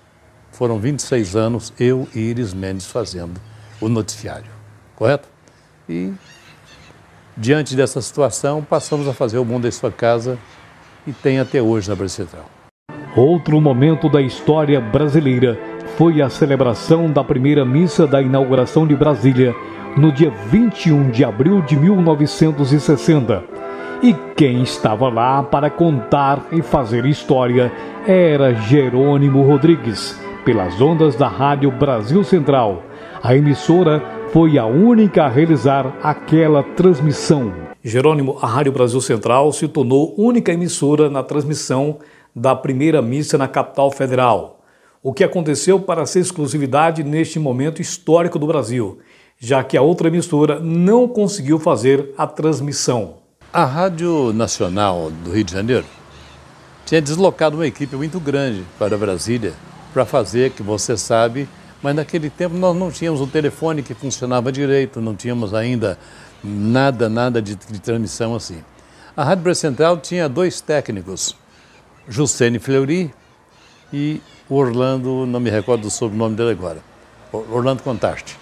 Foram 0.51 0.77
26 0.77 1.35
anos 1.35 1.73
eu 1.79 2.07
e 2.13 2.19
Iris 2.19 2.53
Mendes 2.53 2.85
fazendo 2.85 3.39
o 3.81 3.89
noticiário, 3.89 4.51
correto? 4.95 5.27
E 5.89 6.13
diante 7.35 7.75
dessa 7.75 8.01
situação, 8.01 8.63
passamos 8.63 9.07
a 9.07 9.13
fazer 9.13 9.39
o 9.39 9.45
Mundo 9.45 9.67
em 9.67 9.71
Sua 9.71 9.91
Casa 9.91 10.37
e 11.05 11.11
tem 11.11 11.39
até 11.39 11.61
hoje 11.61 11.89
na 11.89 11.95
Brasil 11.95 12.25
Central. 12.25 12.45
Outro 13.15 13.61
momento 13.61 14.09
da 14.09 14.21
história 14.21 14.81
brasileira 14.81 15.59
foi 15.97 16.21
a 16.21 16.29
celebração 16.29 17.11
da 17.11 17.23
primeira 17.23 17.63
missa 17.63 18.07
da 18.07 18.21
inauguração 18.21 18.87
de 18.87 18.95
Brasília, 18.95 19.55
no 19.95 20.11
dia 20.11 20.31
21 20.49 21.11
de 21.11 21.23
abril 21.23 21.61
de 21.61 21.75
1960. 21.77 23.43
E 24.01 24.13
quem 24.35 24.63
estava 24.63 25.07
lá 25.07 25.43
para 25.43 25.69
contar 25.69 26.47
e 26.51 26.61
fazer 26.61 27.05
história 27.05 27.71
era 28.07 28.53
Jerônimo 28.53 29.43
Rodrigues, 29.43 30.19
pelas 30.43 30.81
ondas 30.81 31.15
da 31.15 31.27
Rádio 31.27 31.71
Brasil 31.71 32.23
Central. 32.23 32.83
A 33.21 33.35
emissora 33.35 34.03
foi 34.33 34.57
a 34.57 34.65
única 34.65 35.23
a 35.25 35.29
realizar 35.29 35.93
aquela 36.01 36.63
transmissão. 36.63 37.62
Jerônimo, 37.85 38.39
a 38.41 38.47
Rádio 38.47 38.71
Brasil 38.71 39.01
Central 39.01 39.51
se 39.51 39.67
tornou 39.67 40.15
única 40.17 40.53
emissora 40.53 41.09
na 41.09 41.21
transmissão 41.21 41.99
da 42.33 42.55
primeira 42.55 43.01
missa 43.01 43.37
na 43.37 43.45
capital 43.45 43.91
federal. 43.91 44.61
O 45.01 45.11
que 45.11 45.21
aconteceu 45.21 45.77
para 45.77 46.05
ser 46.05 46.21
exclusividade 46.21 47.03
neste 47.03 47.37
momento 47.39 47.81
histórico 47.81 48.39
do 48.39 48.47
Brasil, 48.47 48.99
já 49.37 49.61
que 49.65 49.75
a 49.75 49.81
outra 49.81 50.07
emissora 50.07 50.61
não 50.61 51.09
conseguiu 51.09 51.59
fazer 51.59 52.13
a 52.17 52.25
transmissão. 52.25 53.15
A 53.51 53.65
Rádio 53.65 54.31
Nacional 54.31 55.11
do 55.11 55.31
Rio 55.33 55.43
de 55.43 55.51
Janeiro 55.51 55.85
tinha 56.85 57.01
deslocado 57.01 57.57
uma 57.57 57.67
equipe 57.67 57.97
muito 57.97 58.17
grande 58.17 58.63
para 58.79 58.97
Brasília 58.97 59.51
para 59.93 60.05
fazer, 60.05 60.51
que 60.51 60.63
você 60.63 60.95
sabe, 60.95 61.49
mas 61.81 61.93
naquele 61.93 62.29
tempo 62.29 62.55
nós 62.55 62.73
não 62.73 62.89
tínhamos 62.89 63.19
um 63.19 63.27
telefone 63.27 63.83
que 63.83 63.93
funcionava 63.93 64.53
direito, 64.53 65.01
não 65.01 65.13
tínhamos 65.13 65.53
ainda 65.53 65.99
nada, 66.43 67.07
nada 67.07 67.41
de, 67.41 67.55
de 67.55 67.79
transmissão 67.79 68.35
assim. 68.35 68.63
A 69.15 69.23
Rádio 69.23 69.43
Brasil 69.43 69.69
Central 69.69 69.97
tinha 69.97 70.27
dois 70.27 70.59
técnicos, 70.59 71.35
Juscene 72.07 72.59
Fleury 72.59 73.13
e 73.93 74.21
Orlando, 74.49 75.25
não 75.25 75.39
me 75.39 75.49
recordo 75.49 75.83
do 75.83 75.91
sobrenome 75.91 76.35
dele 76.35 76.51
agora, 76.51 76.79
Orlando 77.31 77.81
Contaste. 77.83 78.37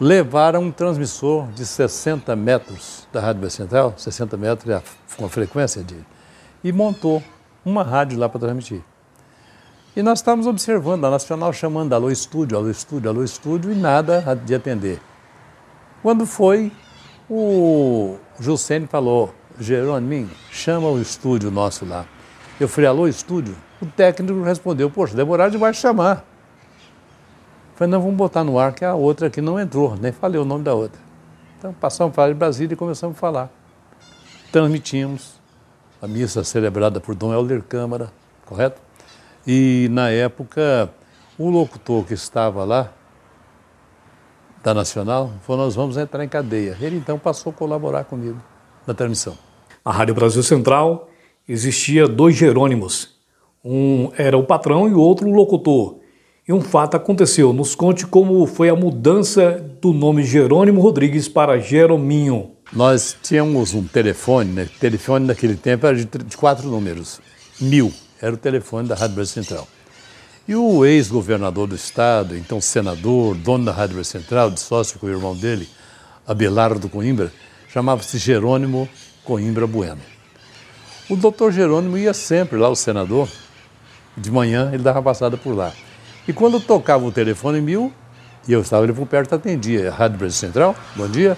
Levaram 0.00 0.62
um 0.62 0.70
transmissor 0.70 1.48
de 1.48 1.66
60 1.66 2.34
metros 2.36 3.06
da 3.12 3.20
Rádio 3.20 3.40
Brasil 3.40 3.64
Central, 3.64 3.94
60 3.96 4.36
metros 4.36 4.70
é 4.70 4.82
com 5.16 5.26
a 5.26 5.28
frequência 5.28 5.82
de, 5.82 5.96
e 6.62 6.72
montou 6.72 7.22
uma 7.64 7.82
rádio 7.82 8.18
lá 8.18 8.28
para 8.28 8.40
transmitir. 8.40 8.80
E 9.96 10.02
nós 10.02 10.20
estávamos 10.20 10.46
observando 10.46 11.04
a 11.04 11.10
Nacional 11.10 11.52
chamando 11.52 11.92
alô 11.92 12.08
estúdio, 12.08 12.56
alô 12.56 12.70
estúdio, 12.70 13.10
alô 13.10 13.24
estúdio 13.24 13.72
e 13.72 13.74
nada 13.74 14.22
de 14.46 14.54
atender. 14.54 15.00
Quando 16.02 16.24
foi, 16.26 16.70
o 17.28 18.16
Juscene 18.38 18.86
falou, 18.86 19.34
Jerônimo, 19.58 20.30
chama 20.50 20.88
o 20.88 21.00
estúdio 21.00 21.50
nosso 21.50 21.84
lá. 21.84 22.06
Eu 22.60 22.68
falei, 22.68 22.88
alô 22.88 23.08
estúdio? 23.08 23.56
O 23.80 23.86
técnico 23.86 24.42
respondeu, 24.42 24.88
poxa, 24.90 25.16
demorar 25.16 25.48
demais 25.48 25.76
chamar. 25.76 26.24
Eu 27.72 27.76
falei, 27.76 27.92
não, 27.92 28.00
vamos 28.00 28.16
botar 28.16 28.44
no 28.44 28.58
ar 28.58 28.72
que 28.72 28.84
a 28.84 28.94
outra 28.94 29.26
aqui 29.26 29.40
não 29.40 29.58
entrou, 29.58 29.96
nem 29.96 30.12
falei 30.12 30.40
o 30.40 30.44
nome 30.44 30.64
da 30.64 30.74
outra. 30.74 31.00
Então 31.58 31.72
passamos 31.72 32.12
a 32.12 32.14
falar 32.14 32.28
de 32.28 32.34
Brasília 32.34 32.74
e 32.74 32.76
começamos 32.76 33.16
a 33.16 33.20
falar. 33.20 33.50
Transmitimos 34.52 35.40
a 36.00 36.06
missa 36.06 36.44
celebrada 36.44 37.00
por 37.00 37.14
Dom 37.14 37.32
Helder 37.32 37.62
Câmara, 37.62 38.12
correto? 38.46 38.80
E 39.46 39.88
na 39.90 40.10
época, 40.10 40.90
o 41.36 41.50
locutor 41.50 42.04
que 42.04 42.14
estava 42.14 42.64
lá, 42.64 42.92
da 44.68 44.74
Nacional, 44.74 45.32
falou: 45.46 45.64
Nós 45.64 45.74
vamos 45.74 45.96
entrar 45.96 46.22
em 46.22 46.28
cadeia. 46.28 46.76
Ele 46.80 46.96
então 46.96 47.18
passou 47.18 47.50
a 47.50 47.54
colaborar 47.54 48.04
comigo 48.04 48.38
na 48.86 48.92
transmissão. 48.92 49.36
Na 49.84 49.92
Rádio 49.92 50.14
Brasil 50.14 50.42
Central 50.42 51.08
existia 51.48 52.06
dois 52.06 52.36
Jerônimos. 52.36 53.16
Um 53.64 54.10
era 54.16 54.36
o 54.36 54.44
patrão 54.44 54.88
e 54.88 54.92
o 54.92 55.00
outro 55.00 55.28
o 55.28 55.34
locutor. 55.34 55.98
E 56.46 56.52
um 56.52 56.60
fato 56.60 56.96
aconteceu. 56.96 57.52
Nos 57.52 57.74
conte 57.74 58.06
como 58.06 58.46
foi 58.46 58.68
a 58.68 58.76
mudança 58.76 59.52
do 59.80 59.92
nome 59.92 60.22
Jerônimo 60.22 60.80
Rodrigues 60.80 61.28
para 61.28 61.58
Jerominho. 61.58 62.52
Nós 62.72 63.16
tínhamos 63.22 63.74
um 63.74 63.84
telefone, 63.84 64.52
né? 64.52 64.62
O 64.64 64.78
telefone 64.78 65.26
naquele 65.26 65.56
tempo 65.56 65.86
era 65.86 65.96
de, 65.96 66.04
de 66.04 66.36
quatro 66.36 66.68
números. 66.68 67.20
Mil 67.60 67.92
era 68.20 68.34
o 68.34 68.38
telefone 68.38 68.88
da 68.88 68.94
Rádio 68.94 69.16
Brasil 69.16 69.42
Central. 69.42 69.66
E 70.48 70.56
o 70.56 70.82
ex-governador 70.86 71.66
do 71.66 71.74
estado, 71.74 72.34
então 72.34 72.58
senador, 72.58 73.34
dono 73.34 73.66
da 73.66 73.70
Rádio 73.70 74.02
Central, 74.02 74.50
de 74.50 74.58
sócio 74.58 74.98
com 74.98 75.06
o 75.06 75.10
irmão 75.10 75.36
dele, 75.36 75.68
Abelardo 76.26 76.88
Coimbra, 76.88 77.30
chamava-se 77.68 78.16
Jerônimo 78.16 78.88
Coimbra 79.22 79.66
Bueno. 79.66 80.00
O 81.06 81.16
doutor 81.16 81.52
Jerônimo 81.52 81.98
ia 81.98 82.14
sempre 82.14 82.56
lá, 82.56 82.70
o 82.70 82.74
senador, 82.74 83.28
de 84.16 84.30
manhã 84.30 84.70
ele 84.72 84.82
dava 84.82 85.02
passada 85.02 85.36
por 85.36 85.54
lá. 85.54 85.70
E 86.26 86.32
quando 86.32 86.58
tocava 86.58 87.04
o 87.04 87.12
telefone 87.12 87.60
mil, 87.60 87.92
e 88.48 88.52
eu 88.54 88.62
estava 88.62 88.84
ali 88.84 88.92
por 88.94 89.06
perto, 89.06 89.34
atendia. 89.34 89.90
Rádio 89.90 90.16
Brasil 90.16 90.38
Central, 90.38 90.74
bom 90.96 91.08
dia. 91.08 91.36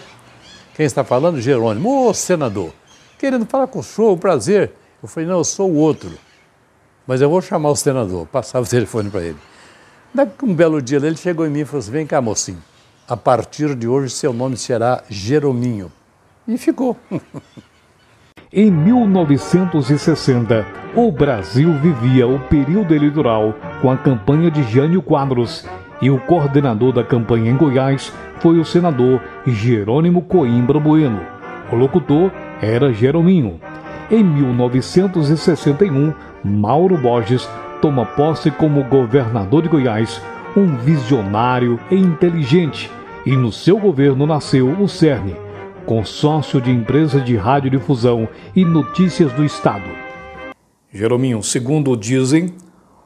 Quem 0.77 0.87
está 0.87 1.03
falando? 1.03 1.41
Jerônimo. 1.41 2.07
Ô, 2.07 2.15
senador, 2.15 2.73
querendo 3.19 3.45
falar 3.45 3.67
com 3.67 3.81
o 3.81 3.83
senhor, 3.83 4.17
prazer. 4.19 4.73
Eu 5.03 5.09
falei, 5.09 5.29
não, 5.29 5.39
eu 5.39 5.45
sou 5.45 5.69
o 5.69 5.75
outro 5.75 6.17
mas 7.07 7.21
eu 7.21 7.31
vou 7.31 7.41
chamar 7.41 7.71
o 7.71 7.77
senador. 7.77 8.27
Passava 8.27 8.65
o 8.65 8.69
telefone 8.71 9.11
para 9.11 9.23
ele. 9.23 9.39
Um 10.43 10.55
belo 10.55 10.83
dia 10.83 10.99
ele 10.99 11.17
chegou 11.17 11.47
em 11.47 11.51
mim 11.51 11.61
e 11.61 11.65
falou 11.65 11.81
assim: 11.81 11.93
vem 11.93 12.07
cá, 12.07 12.21
mocinho, 12.21 12.63
a 13.09 13.17
partir 13.17 13.75
de 13.75 13.87
hoje 13.87 14.11
seu 14.11 14.33
nome 14.33 14.57
será 14.57 15.03
Jerominho. 15.09 15.91
E 16.49 16.59
ficou. 16.59 16.97
em 18.53 18.71
1960, 18.71 20.67
o 20.97 21.13
Brasil 21.13 21.73
vivia 21.79 22.27
o 22.27 22.41
período 22.49 22.95
eleitoral 22.95 23.55
com 23.81 23.91
a 23.91 23.97
campanha 23.97 24.51
de 24.51 24.63
Jânio 24.65 25.01
Quadros 25.01 25.65
e 26.03 26.11
o 26.11 26.19
coordenador 26.19 26.93
da 26.93 27.05
campanha 27.05 27.51
em 27.51 27.57
Goiás 27.57 28.13
foi 28.39 28.59
o 28.59 28.65
senador 28.65 29.21
Jerônimo 29.47 30.23
Coimbra 30.23 30.81
Bueno. 30.81 31.21
O 31.71 31.77
locutor 31.77 32.33
era 32.61 32.93
Jerominho. 32.93 33.61
Em 34.11 34.25
1961, 34.25 36.13
Mauro 36.43 36.97
Borges 36.97 37.47
toma 37.83 38.07
posse 38.07 38.51
como 38.51 38.85
governador 38.85 39.63
de 39.63 39.69
Goiás, 39.69 40.23
um 40.57 40.77
visionário 40.79 41.79
e 41.91 41.95
inteligente, 41.95 42.91
e 43.27 43.37
no 43.37 43.53
seu 43.53 43.79
governo 43.79 44.27
nasceu 44.27 44.71
o 44.71 44.89
CERN, 44.89 45.37
Consórcio 45.85 46.59
de 46.59 46.71
Empresas 46.71 47.23
de 47.25 47.37
Radiodifusão 47.37 48.27
e 48.57 48.65
Notícias 48.65 49.31
do 49.33 49.45
Estado. 49.45 49.85
Jerominho, 50.91 51.43
segundo 51.43 51.95
dizem, 51.95 52.55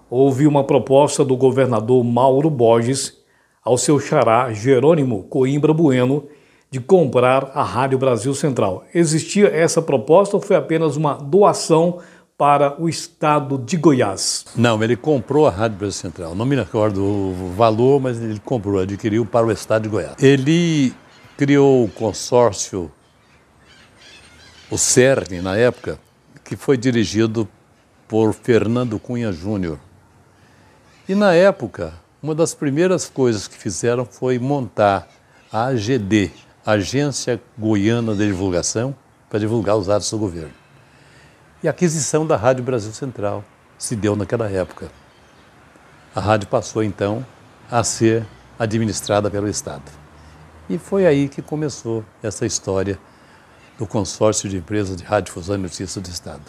houve 0.08 0.46
uma 0.46 0.62
proposta 0.62 1.24
do 1.24 1.36
governador 1.36 2.04
Mauro 2.04 2.48
Borges 2.48 3.18
ao 3.64 3.76
seu 3.76 3.98
xará 3.98 4.52
Jerônimo 4.52 5.24
Coimbra 5.24 5.74
Bueno 5.74 6.24
de 6.70 6.78
comprar 6.78 7.50
a 7.52 7.62
Rádio 7.64 7.98
Brasil 7.98 8.32
Central. 8.32 8.84
Existia 8.94 9.48
essa 9.48 9.82
proposta 9.82 10.36
ou 10.36 10.42
foi 10.42 10.56
apenas 10.56 10.96
uma 10.96 11.14
doação 11.14 11.98
para 12.36 12.80
o 12.82 12.88
estado 12.88 13.56
de 13.56 13.76
Goiás. 13.76 14.46
Não, 14.56 14.82
ele 14.82 14.96
comprou 14.96 15.46
a 15.46 15.50
Rádio 15.50 15.78
Brasil 15.78 15.92
Central. 16.00 16.34
Não 16.34 16.44
me 16.44 16.56
recordo 16.56 17.02
o 17.02 17.54
valor, 17.56 18.00
mas 18.00 18.20
ele 18.20 18.40
comprou, 18.40 18.80
adquiriu 18.80 19.24
para 19.24 19.46
o 19.46 19.52
estado 19.52 19.82
de 19.82 19.88
Goiás. 19.88 20.16
Ele 20.20 20.92
criou 21.36 21.84
o 21.84 21.88
consórcio, 21.88 22.90
o 24.70 24.76
CERN, 24.76 25.40
na 25.40 25.56
época, 25.56 25.98
que 26.42 26.56
foi 26.56 26.76
dirigido 26.76 27.48
por 28.08 28.34
Fernando 28.34 28.98
Cunha 28.98 29.32
Júnior. 29.32 29.78
E 31.08 31.14
na 31.14 31.34
época, 31.34 31.94
uma 32.22 32.34
das 32.34 32.54
primeiras 32.54 33.08
coisas 33.08 33.46
que 33.46 33.56
fizeram 33.56 34.04
foi 34.04 34.38
montar 34.38 35.08
a 35.52 35.66
AGD, 35.66 36.32
Agência 36.66 37.40
Goiana 37.56 38.14
de 38.14 38.26
Divulgação, 38.26 38.94
para 39.30 39.38
divulgar 39.38 39.76
os 39.76 39.88
atos 39.88 40.10
do 40.10 40.18
governo. 40.18 40.63
E 41.64 41.66
a 41.66 41.70
aquisição 41.70 42.26
da 42.26 42.36
Rádio 42.36 42.62
Brasil 42.62 42.92
Central 42.92 43.42
se 43.78 43.96
deu 43.96 44.14
naquela 44.14 44.50
época. 44.50 44.90
A 46.14 46.20
rádio 46.20 46.46
passou 46.46 46.84
então 46.84 47.24
a 47.70 47.82
ser 47.82 48.26
administrada 48.58 49.30
pelo 49.30 49.48
Estado. 49.48 49.90
E 50.68 50.76
foi 50.76 51.06
aí 51.06 51.26
que 51.26 51.40
começou 51.40 52.04
essa 52.22 52.44
história 52.44 52.98
do 53.78 53.86
consórcio 53.86 54.46
de 54.46 54.58
empresas 54.58 54.94
de 54.94 55.04
radiodifusão 55.04 55.54
e 55.54 55.58
notícias 55.58 55.96
do 55.96 56.10
Estado. 56.10 56.42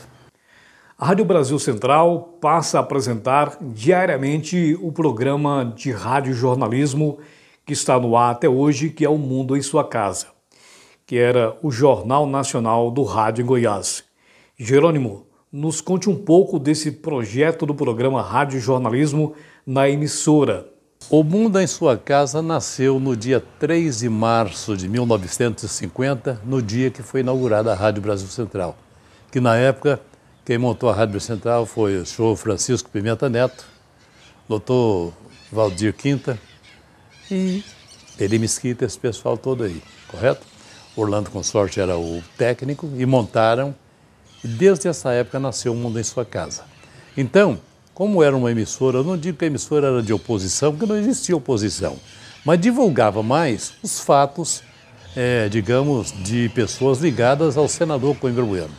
A 1.00 1.06
Rádio 1.06 1.24
Brasil 1.24 1.58
Central 1.60 2.38
passa 2.42 2.80
a 2.80 2.82
apresentar 2.82 3.58
diariamente 3.62 4.78
o 4.82 4.92
programa 4.92 5.74
de 5.78 5.94
rádio 5.94 6.34
jornalismo 6.34 7.20
que 7.66 7.72
está 7.72 7.98
no 7.98 8.18
ar 8.18 8.32
até 8.32 8.50
hoje, 8.50 8.90
que 8.90 9.06
é 9.06 9.10
O 9.10 9.18
Mundo 9.18 9.56
em 9.56 9.62
Sua 9.62 9.88
Casa, 9.88 10.28
que 11.08 11.18
era 11.18 11.56
o 11.64 11.72
Jornal 11.72 12.28
Nacional 12.28 12.92
do 12.92 13.04
Rádio 13.04 13.44
em 13.44 13.46
Goiás. 13.46 14.04
Jerônimo, 14.58 15.28
nos 15.52 15.82
conte 15.82 16.10
um 16.10 16.16
pouco 16.16 16.58
desse 16.58 16.90
projeto 16.90 17.66
do 17.66 17.76
programa 17.76 18.22
Rádio 18.22 18.58
Jornalismo 18.58 19.34
na 19.68 19.90
emissora. 19.90 20.66
O 21.10 21.24
Mundo 21.26 21.60
em 21.60 21.68
Sua 21.68 21.98
Casa 21.98 22.42
nasceu 22.42 22.98
no 22.98 23.18
dia 23.18 23.44
3 23.60 24.00
de 24.00 24.08
março 24.08 24.78
de 24.78 24.88
1950, 24.88 26.42
no 26.46 26.62
dia 26.62 26.90
que 26.90 27.04
foi 27.04 27.20
inaugurada 27.20 27.74
a 27.74 27.76
Rádio 27.76 28.02
Brasil 28.02 28.30
Central. 28.30 28.78
Que 29.30 29.42
na 29.42 29.58
época, 29.58 30.00
quem 30.46 30.58
montou 30.58 30.90
a 30.90 30.96
Rádio 30.96 31.20
Central 31.20 31.66
foi 31.66 31.98
o 31.98 32.06
senhor 32.06 32.34
Francisco 32.38 32.90
Pimenta 32.90 33.28
Neto, 33.28 33.66
doutor 34.48 35.12
Valdir 35.52 35.94
Quinta 35.94 36.40
e 37.30 37.62
Eli 38.18 38.40
Mesquita, 38.40 38.86
esse 38.86 38.98
pessoal 38.98 39.38
todo 39.38 39.66
aí, 39.66 39.84
correto? 40.08 40.48
Orlando 40.96 41.30
Consorte 41.30 41.82
era 41.82 41.98
o 41.98 42.24
técnico 42.38 42.90
e 42.96 43.06
montaram 43.06 43.76
e 44.46 44.48
desde 44.48 44.88
essa 44.88 45.12
época 45.12 45.40
nasceu 45.40 45.74
o 45.74 45.76
Mundo 45.76 46.00
em 46.00 46.04
Sua 46.04 46.24
Casa. 46.24 46.66
Então, 47.18 47.58
como 47.96 48.22
era 48.22 48.38
uma 48.38 48.52
emissora, 48.52 49.00
eu 49.00 49.04
não 49.04 49.18
digo 49.18 49.40
que 49.40 49.46
a 49.46 49.48
emissora 49.48 49.88
era 49.88 50.04
de 50.04 50.14
oposição, 50.14 50.72
porque 50.72 50.86
não 50.86 50.96
existia 51.00 51.36
oposição, 51.36 51.98
mas 52.46 52.62
divulgava 52.62 53.24
mais 53.24 53.74
os 53.82 54.00
fatos, 54.00 54.62
é, 55.16 55.50
digamos, 55.50 56.12
de 56.12 56.48
pessoas 56.50 57.00
ligadas 57.00 57.58
ao 57.58 57.68
senador 57.68 58.16
Coimbra 58.18 58.46
Bueno. 58.46 58.70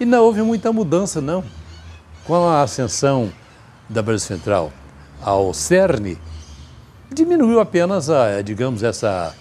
E 0.00 0.04
não 0.04 0.24
houve 0.24 0.42
muita 0.42 0.72
mudança, 0.72 1.20
não. 1.20 1.44
Com 2.24 2.34
a 2.48 2.62
ascensão 2.62 3.32
da 3.88 4.02
Brasil 4.02 4.26
Central 4.26 4.72
ao 5.22 5.54
CERN, 5.54 6.18
diminuiu 7.12 7.60
apenas, 7.60 8.10
a, 8.10 8.42
digamos, 8.42 8.82
essa 8.82 9.32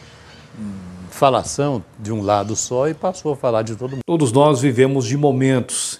falação 1.17 1.83
de 1.97 2.13
um 2.13 2.21
lado 2.21 2.55
só 2.55 2.87
e 2.87 2.93
passou 2.93 3.33
a 3.33 3.35
falar 3.35 3.63
de 3.63 3.75
todo 3.75 3.91
mundo. 3.91 4.01
Todos 4.05 4.31
nós 4.31 4.61
vivemos 4.61 5.05
de 5.05 5.17
momentos 5.17 5.99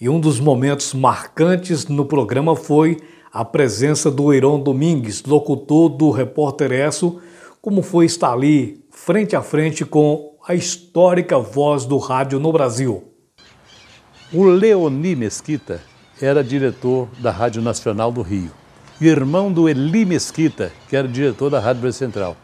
E 0.00 0.08
um 0.08 0.18
dos 0.18 0.40
momentos 0.40 0.94
marcantes 0.94 1.86
no 1.86 2.04
programa 2.04 2.56
foi 2.56 2.96
a 3.32 3.44
presença 3.44 4.10
do 4.10 4.32
Heron 4.32 4.60
Domingues, 4.60 5.22
locutor 5.24 5.88
do 5.88 6.10
Repórter 6.10 6.72
Esso, 6.72 7.20
como 7.60 7.82
foi 7.82 8.06
estar 8.06 8.32
ali 8.32 8.84
frente 8.90 9.36
a 9.36 9.42
frente 9.42 9.84
com 9.84 10.36
a 10.46 10.54
histórica 10.54 11.38
voz 11.38 11.84
do 11.84 11.98
rádio 11.98 12.40
no 12.40 12.52
Brasil. 12.52 13.04
O 14.32 14.44
Leoni 14.44 15.14
Mesquita 15.14 15.80
era 16.20 16.42
diretor 16.42 17.08
da 17.20 17.30
Rádio 17.30 17.62
Nacional 17.62 18.10
do 18.10 18.22
Rio, 18.22 18.50
irmão 19.00 19.52
do 19.52 19.68
Eli 19.68 20.04
Mesquita, 20.04 20.72
que 20.88 20.96
era 20.96 21.06
diretor 21.06 21.48
da 21.48 21.60
Rádio 21.60 21.82
Brasil 21.82 21.98
Central. 21.98 22.36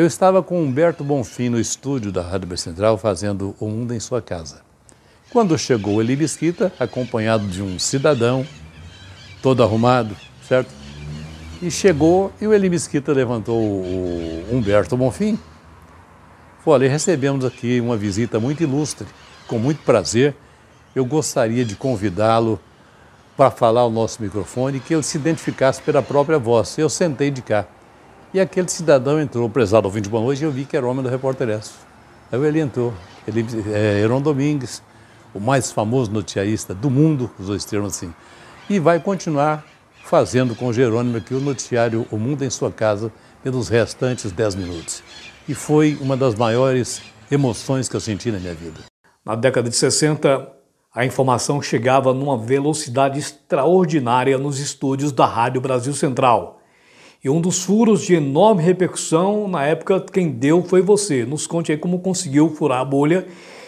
Eu 0.00 0.06
estava 0.06 0.42
com 0.42 0.62
Humberto 0.62 1.04
Bonfim 1.04 1.50
no 1.50 1.60
estúdio 1.60 2.10
da 2.10 2.22
Rádio 2.22 2.56
Central 2.56 2.96
fazendo 2.96 3.54
O 3.60 3.68
Mundo 3.68 3.92
em 3.92 4.00
Sua 4.00 4.22
Casa. 4.22 4.62
Quando 5.30 5.58
chegou 5.58 6.00
Eli 6.00 6.16
Mesquita, 6.16 6.72
acompanhado 6.80 7.46
de 7.46 7.60
um 7.60 7.78
cidadão, 7.78 8.46
todo 9.42 9.62
arrumado, 9.62 10.16
certo? 10.48 10.70
E 11.60 11.70
chegou 11.70 12.32
e 12.40 12.46
o 12.46 12.54
Eli 12.54 12.70
Mesquita 12.70 13.12
levantou 13.12 13.60
o 13.60 14.46
Humberto 14.50 14.96
Bonfim. 14.96 15.38
Falei, 16.64 16.88
recebemos 16.88 17.44
aqui 17.44 17.78
uma 17.78 17.98
visita 17.98 18.40
muito 18.40 18.62
ilustre, 18.62 19.06
com 19.46 19.58
muito 19.58 19.82
prazer. 19.82 20.34
Eu 20.96 21.04
gostaria 21.04 21.62
de 21.62 21.76
convidá-lo 21.76 22.58
para 23.36 23.50
falar 23.50 23.82
ao 23.82 23.90
nosso 23.90 24.22
microfone 24.22 24.80
que 24.80 24.94
ele 24.94 25.02
se 25.02 25.18
identificasse 25.18 25.82
pela 25.82 26.02
própria 26.02 26.38
voz. 26.38 26.78
Eu 26.78 26.88
sentei 26.88 27.30
de 27.30 27.42
cá. 27.42 27.66
E 28.32 28.38
aquele 28.38 28.68
cidadão 28.68 29.20
entrou, 29.20 29.50
prezado 29.50 29.88
ouvinte, 29.88 30.08
boa 30.08 30.22
noite, 30.22 30.40
e 30.40 30.44
eu 30.44 30.52
vi 30.52 30.64
que 30.64 30.76
era 30.76 30.86
homem 30.86 31.02
do 31.02 31.08
repórter 31.08 31.48
Esso. 31.48 31.74
Aí 32.30 32.40
ele 32.40 32.60
entrou, 32.60 32.94
ele, 33.26 33.44
é, 33.72 33.98
Heron 33.98 34.22
Domingues, 34.22 34.80
o 35.34 35.40
mais 35.40 35.72
famoso 35.72 36.12
noticiarista 36.12 36.72
do 36.72 36.88
mundo, 36.88 37.28
os 37.40 37.48
dois 37.48 37.64
termos 37.64 37.96
assim, 37.96 38.14
e 38.68 38.78
vai 38.78 39.00
continuar 39.00 39.64
fazendo 40.04 40.54
com 40.54 40.72
Jerônimo 40.72 41.16
aqui 41.16 41.34
o 41.34 41.40
noticiário 41.40 42.06
O 42.08 42.16
Mundo 42.16 42.44
em 42.44 42.50
Sua 42.50 42.70
Casa 42.70 43.12
pelos 43.42 43.68
restantes 43.68 44.30
10 44.30 44.54
minutos. 44.54 45.02
E 45.48 45.54
foi 45.54 45.98
uma 46.00 46.16
das 46.16 46.36
maiores 46.36 47.02
emoções 47.32 47.88
que 47.88 47.96
eu 47.96 48.00
senti 48.00 48.30
na 48.30 48.38
minha 48.38 48.54
vida. 48.54 48.80
Na 49.24 49.34
década 49.34 49.68
de 49.68 49.74
60, 49.74 50.48
a 50.94 51.04
informação 51.04 51.60
chegava 51.60 52.14
numa 52.14 52.38
velocidade 52.38 53.18
extraordinária 53.18 54.38
nos 54.38 54.60
estúdios 54.60 55.10
da 55.10 55.26
Rádio 55.26 55.60
Brasil 55.60 55.94
Central. 55.94 56.59
E 57.22 57.28
um 57.28 57.38
dos 57.38 57.64
furos 57.64 58.00
de 58.00 58.14
enorme 58.14 58.62
repercussão, 58.62 59.46
na 59.46 59.62
época, 59.66 60.00
quem 60.00 60.30
deu 60.30 60.62
foi 60.62 60.80
você. 60.80 61.26
Nos 61.26 61.46
conte 61.46 61.70
aí 61.70 61.76
como 61.76 61.98
conseguiu 61.98 62.48
furar 62.48 62.80
a 62.80 62.84
bolha 62.84 63.26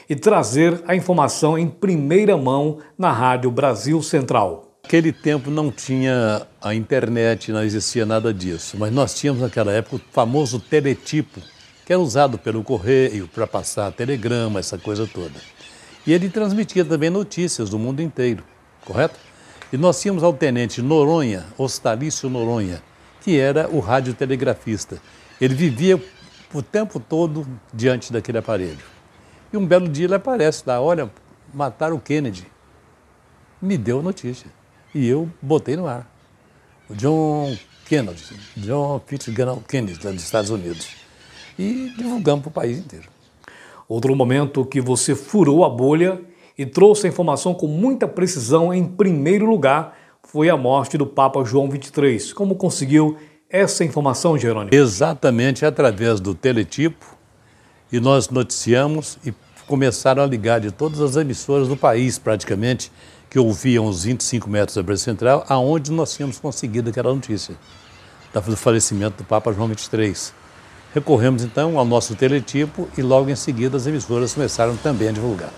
e 0.08 0.16
trazer 0.16 0.82
a 0.88 0.96
informação 0.96 1.58
em 1.58 1.68
primeira 1.68 2.34
mão 2.34 2.78
na 2.96 3.12
Rádio 3.12 3.50
Brasil 3.50 4.02
Central. 4.02 4.78
Naquele 4.84 5.12
tempo 5.12 5.50
não 5.50 5.70
tinha 5.70 6.46
a 6.62 6.74
internet, 6.74 7.52
não 7.52 7.62
existia 7.62 8.06
nada 8.06 8.32
disso, 8.32 8.78
mas 8.78 8.90
nós 8.90 9.12
tínhamos 9.12 9.42
naquela 9.42 9.70
época 9.70 9.96
o 9.96 10.00
famoso 10.10 10.58
teletipo, 10.58 11.38
que 11.84 11.92
era 11.92 12.00
usado 12.00 12.38
pelo 12.38 12.64
correio 12.64 13.28
para 13.28 13.46
passar 13.46 13.92
telegrama, 13.92 14.60
essa 14.60 14.78
coisa 14.78 15.06
toda. 15.06 15.38
E 16.06 16.12
ele 16.14 16.30
transmitia 16.30 16.86
também 16.86 17.10
notícias 17.10 17.68
do 17.68 17.78
mundo 17.78 18.00
inteiro, 18.00 18.42
correto? 18.82 19.18
E 19.70 19.76
nós 19.76 20.00
tínhamos 20.00 20.22
ao 20.22 20.32
tenente 20.32 20.80
Noronha, 20.80 21.44
Ostalício 21.58 22.30
Noronha, 22.30 22.82
que 23.22 23.38
era 23.38 23.68
o 23.70 23.78
radiotelegrafista. 23.78 25.00
Ele 25.40 25.54
vivia 25.54 26.02
o 26.52 26.60
tempo 26.60 26.98
todo 26.98 27.46
diante 27.72 28.12
daquele 28.12 28.38
aparelho. 28.38 28.84
E 29.52 29.56
um 29.56 29.64
belo 29.64 29.88
dia 29.88 30.06
ele 30.06 30.14
aparece 30.14 30.64
lá, 30.66 30.80
olha, 30.80 31.10
mataram 31.54 31.96
o 31.96 32.00
Kennedy. 32.00 32.46
Me 33.60 33.78
deu 33.78 34.00
a 34.00 34.02
notícia. 34.02 34.50
E 34.94 35.06
eu 35.06 35.30
botei 35.40 35.76
no 35.76 35.86
ar. 35.86 36.10
O 36.90 36.94
John 36.94 37.56
Kennedy, 37.86 38.36
John 38.56 39.00
Fitzgerald 39.06 39.62
Kennedy, 39.68 39.98
dos 39.98 40.22
Estados 40.22 40.50
Unidos. 40.50 40.88
E 41.58 41.92
divulgamos 41.96 42.42
para 42.42 42.50
o 42.50 42.52
país 42.52 42.78
inteiro. 42.78 43.08
Outro 43.88 44.14
momento 44.16 44.64
que 44.64 44.80
você 44.80 45.14
furou 45.14 45.64
a 45.64 45.70
bolha 45.70 46.20
e 46.58 46.66
trouxe 46.66 47.06
a 47.06 47.10
informação 47.10 47.54
com 47.54 47.66
muita 47.66 48.08
precisão 48.08 48.74
em 48.74 48.84
primeiro 48.84 49.46
lugar 49.46 49.96
foi 50.32 50.48
a 50.48 50.56
morte 50.56 50.96
do 50.96 51.06
Papa 51.06 51.44
João 51.44 51.68
XXIII. 51.70 52.32
Como 52.32 52.54
conseguiu 52.54 53.18
essa 53.50 53.84
informação, 53.84 54.38
Jerônimo? 54.38 54.74
Exatamente 54.74 55.66
através 55.66 56.20
do 56.20 56.34
teletipo 56.34 57.04
e 57.92 58.00
nós 58.00 58.30
noticiamos 58.30 59.18
e 59.26 59.34
começaram 59.66 60.22
a 60.22 60.26
ligar 60.26 60.58
de 60.58 60.70
todas 60.70 61.02
as 61.02 61.16
emissoras 61.16 61.68
do 61.68 61.76
país, 61.76 62.18
praticamente, 62.18 62.90
que 63.28 63.38
ouviam 63.38 63.86
os 63.86 64.04
25 64.04 64.48
metros 64.48 64.74
da 64.74 64.82
Brasil 64.82 65.04
Central, 65.04 65.44
aonde 65.50 65.92
nós 65.92 66.14
tínhamos 66.14 66.38
conseguido 66.38 66.88
aquela 66.88 67.12
notícia 67.12 67.54
do 68.32 68.56
falecimento 68.56 69.18
do 69.18 69.24
Papa 69.24 69.52
João 69.52 69.68
XXIII. 69.68 70.32
Recorremos 70.94 71.44
então 71.44 71.78
ao 71.78 71.84
nosso 71.84 72.14
teletipo 72.14 72.88
e 72.96 73.02
logo 73.02 73.28
em 73.28 73.36
seguida 73.36 73.76
as 73.76 73.86
emissoras 73.86 74.32
começaram 74.32 74.78
também 74.78 75.08
a 75.08 75.12
divulgar. 75.12 75.52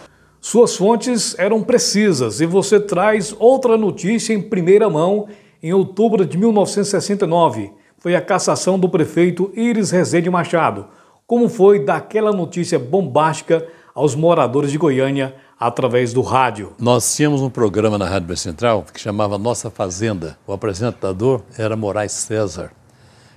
Suas 0.47 0.77
fontes 0.77 1.35
eram 1.39 1.63
precisas 1.63 2.39
e 2.39 2.45
você 2.45 2.79
traz 2.79 3.35
outra 3.39 3.79
notícia 3.79 4.35
em 4.35 4.43
primeira 4.43 4.91
mão 4.91 5.27
em 5.63 5.73
outubro 5.73 6.27
de 6.27 6.37
1969. 6.37 7.73
Foi 7.97 8.15
a 8.15 8.21
cassação 8.21 8.79
do 8.79 8.87
prefeito 8.87 9.51
Iris 9.55 9.91
Rezende 9.91 10.29
Machado 10.29 10.89
como 11.27 11.49
foi 11.49 11.83
daquela 11.83 12.31
notícia 12.31 12.79
bombástica 12.79 13.67
aos 13.95 14.15
moradores 14.15 14.71
de 14.71 14.77
Goiânia 14.77 15.35
através 15.59 16.13
do 16.13 16.21
rádio. 16.21 16.75
Nós 16.79 17.17
tínhamos 17.17 17.41
um 17.41 17.49
programa 17.49 17.97
na 17.97 18.07
Rádio 18.07 18.37
Central 18.37 18.85
que 18.93 19.01
chamava 19.01 19.39
Nossa 19.39 19.71
Fazenda. 19.71 20.37
O 20.47 20.53
apresentador 20.53 21.41
era 21.57 21.75
Moraes 21.75 22.13
César. 22.13 22.71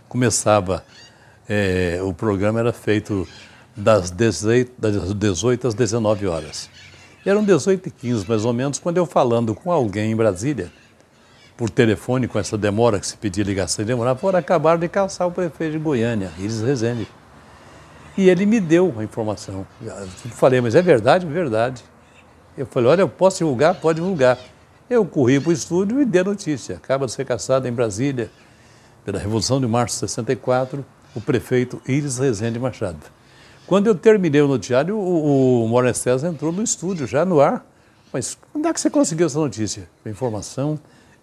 Começava, 0.10 0.84
é, 1.48 2.02
o 2.04 2.14
programa 2.14 2.60
era 2.60 2.74
feito 2.74 3.26
das 3.78 4.12
18, 4.12 4.74
das 4.78 5.14
18 5.14 5.70
às 5.70 5.74
19 5.74 6.28
horas. 6.28 6.70
Eram 7.28 7.44
18 7.44 7.90
e 7.90 7.92
15 7.92 8.26
mais 8.26 8.46
ou 8.46 8.54
menos, 8.54 8.80
quando 8.80 8.96
eu 8.96 9.06
falando 9.06 9.54
com 9.54 9.70
alguém 9.70 10.14
em 10.14 10.16
Brasília, 10.16 10.72
por 11.58 11.70
telefone, 11.70 12.26
com 12.26 12.40
essa 12.40 12.58
demora 12.58 13.02
que 13.02 13.06
se 13.06 13.18
pedia 13.18 13.44
ligação 13.44 13.84
e 13.84 13.86
demorava, 13.86 14.18
por 14.18 14.34
acabar 14.34 14.78
de 14.78 14.88
calçar 14.88 15.28
o 15.28 15.32
prefeito 15.32 15.74
de 15.74 15.78
Goiânia, 15.78 16.32
Iris 16.40 16.62
Rezende. 16.62 17.06
E 18.18 18.30
ele 18.30 18.46
me 18.46 18.62
deu 18.62 18.96
a 18.98 19.04
informação. 19.04 19.68
Eu 19.82 20.08
falei, 20.32 20.62
mas 20.62 20.74
é 20.74 20.82
verdade? 20.82 21.26
Verdade. 21.26 21.84
Eu 22.58 22.66
falei, 22.66 22.92
olha, 22.92 23.02
eu 23.02 23.10
posso 23.10 23.40
divulgar? 23.40 23.76
Pode 23.76 24.00
divulgar. 24.00 24.40
Eu 24.90 25.04
corri 25.04 25.38
para 25.38 25.50
o 25.50 25.52
estúdio 25.52 26.02
e 26.02 26.06
dei 26.06 26.22
a 26.22 26.24
notícia. 26.24 26.78
Acaba 26.78 27.08
de 27.08 27.12
ser 27.12 27.26
caçado 27.26 27.68
em 27.68 27.74
Brasília, 27.74 28.32
pela 29.04 29.20
Revolução 29.20 29.60
de 29.60 29.68
Março 29.68 29.96
de 29.96 30.12
64, 30.12 30.86
o 31.14 31.20
prefeito 31.20 31.82
Iris 31.86 32.20
Rezende 32.20 32.58
Machado. 32.58 33.17
Quando 33.68 33.88
eu 33.88 33.96
terminei 33.96 34.42
o 34.42 34.48
noticiário, 34.48 34.98
o, 34.98 35.70
o 35.70 35.94
César 35.94 36.30
entrou 36.30 36.54
no 36.54 36.64
estúdio, 36.64 37.06
já 37.06 37.26
no 37.26 37.42
ar. 37.42 37.66
Mas 38.14 38.38
onde 38.56 38.66
é 38.66 38.74
que 38.74 38.80
você 38.80 38.90
conseguiu 38.90 39.28
essa 39.28 39.38
notícia? 39.38 39.90
A 40.06 40.10
informação 40.10 40.80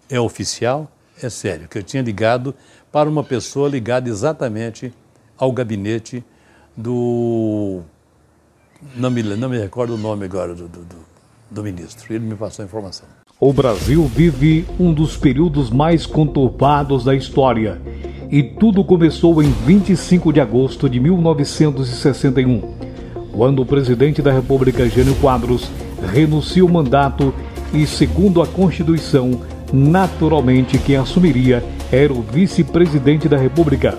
é 0.07 0.19
oficial, 0.19 0.89
é 1.21 1.27
sério, 1.27 1.67
que 1.67 1.79
eu 1.79 1.83
tinha 1.83 2.03
ligado 2.03 2.53
para 2.91 3.09
uma 3.09 3.23
pessoa 3.23 3.67
ligada 3.67 4.07
exatamente 4.07 4.93
ao 5.35 5.51
gabinete 5.51 6.23
do. 6.77 7.81
Não 8.95 9.09
me, 9.09 9.23
não 9.23 9.49
me 9.49 9.57
recordo 9.57 9.95
o 9.95 9.97
nome 9.97 10.25
agora 10.25 10.53
do, 10.53 10.67
do, 10.67 10.85
do 11.49 11.63
ministro. 11.63 12.13
Ele 12.13 12.25
me 12.25 12.35
passou 12.35 12.61
a 12.61 12.67
informação. 12.67 13.07
O 13.39 13.51
Brasil 13.51 14.05
vive 14.05 14.67
um 14.79 14.93
dos 14.93 15.17
períodos 15.17 15.71
mais 15.71 16.05
conturbados 16.05 17.03
da 17.03 17.15
história. 17.15 17.81
E 18.29 18.43
tudo 18.43 18.83
começou 18.83 19.41
em 19.41 19.51
25 19.65 20.33
de 20.33 20.41
agosto 20.41 20.89
de 20.89 20.99
1961, 20.99 22.61
quando 23.31 23.61
o 23.61 23.65
presidente 23.65 24.21
da 24.21 24.31
República, 24.31 24.89
Jânio 24.89 25.15
Quadros, 25.15 25.69
renuncia 26.11 26.65
o 26.65 26.71
mandato 26.71 27.33
e, 27.73 27.85
segundo 27.85 28.41
a 28.41 28.47
Constituição, 28.47 29.39
naturalmente 29.71 30.77
quem 30.77 30.95
assumiria 30.95 31.63
era 31.91 32.11
o 32.11 32.21
vice-presidente 32.21 33.29
da 33.29 33.37
República 33.37 33.97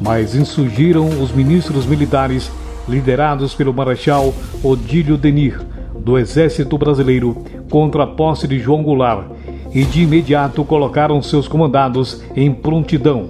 mas 0.00 0.34
insurgiram 0.34 1.06
os 1.20 1.32
ministros 1.32 1.86
militares 1.86 2.50
liderados 2.88 3.54
pelo 3.54 3.74
Marechal 3.74 4.32
Odílio 4.62 5.16
Denir, 5.16 5.60
do 5.98 6.18
Exército 6.18 6.78
Brasileiro, 6.78 7.36
contra 7.70 8.04
a 8.04 8.06
posse 8.06 8.46
de 8.46 8.58
João 8.58 8.82
Goulart 8.82 9.26
e 9.74 9.84
de 9.84 10.02
imediato 10.02 10.64
colocaram 10.64 11.20
seus 11.20 11.46
comandados 11.46 12.22
em 12.34 12.52
prontidão. 12.52 13.28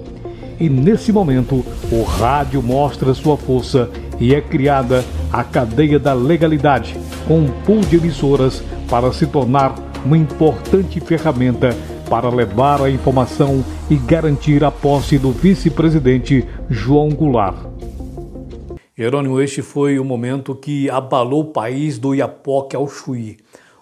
E 0.59 0.69
nesse 0.69 1.11
momento, 1.13 1.63
o 1.89 2.03
rádio 2.03 2.61
mostra 2.61 3.13
sua 3.13 3.37
força 3.37 3.89
e 4.19 4.35
é 4.35 4.41
criada 4.41 5.05
a 5.31 5.41
cadeia 5.41 5.97
da 5.97 6.13
legalidade, 6.13 6.97
com 7.25 7.39
um 7.39 7.51
pool 7.63 7.79
de 7.79 7.95
emissoras 7.95 8.61
para 8.89 9.11
se 9.13 9.25
tornar 9.25 9.73
uma 10.05 10.17
importante 10.17 10.99
ferramenta 10.99 11.69
para 12.09 12.29
levar 12.29 12.81
a 12.81 12.89
informação 12.89 13.63
e 13.89 13.95
garantir 13.95 14.63
a 14.63 14.71
posse 14.71 15.17
do 15.17 15.31
vice-presidente 15.31 16.45
João 16.69 17.09
Goulart. 17.09 17.57
Jerônimo, 18.97 19.39
este 19.39 19.61
foi 19.61 19.97
o 19.97 20.03
momento 20.03 20.53
que 20.53 20.89
abalou 20.89 21.41
o 21.41 21.51
país 21.53 21.97
do 21.97 22.13
Iapoque 22.13 22.75
ao 22.75 22.87
Chuí. 22.87 23.37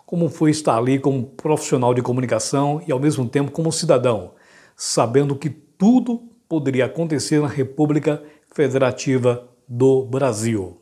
como 0.05 0.29
foi 0.29 0.51
estar 0.51 0.77
ali 0.77 0.99
como 0.99 1.23
profissional 1.23 1.93
de 1.93 2.01
comunicação 2.01 2.81
e 2.87 2.91
ao 2.93 2.99
mesmo 2.99 3.27
tempo 3.27 3.51
como 3.51 3.71
cidadão, 3.73 4.31
sabendo 4.73 5.35
que 5.35 5.49
tudo 5.49 6.21
poderia 6.47 6.85
acontecer 6.85 7.41
na 7.41 7.47
República 7.47 8.21
Federativa 8.53 9.47
do 9.67 10.05
Brasil. 10.05 10.81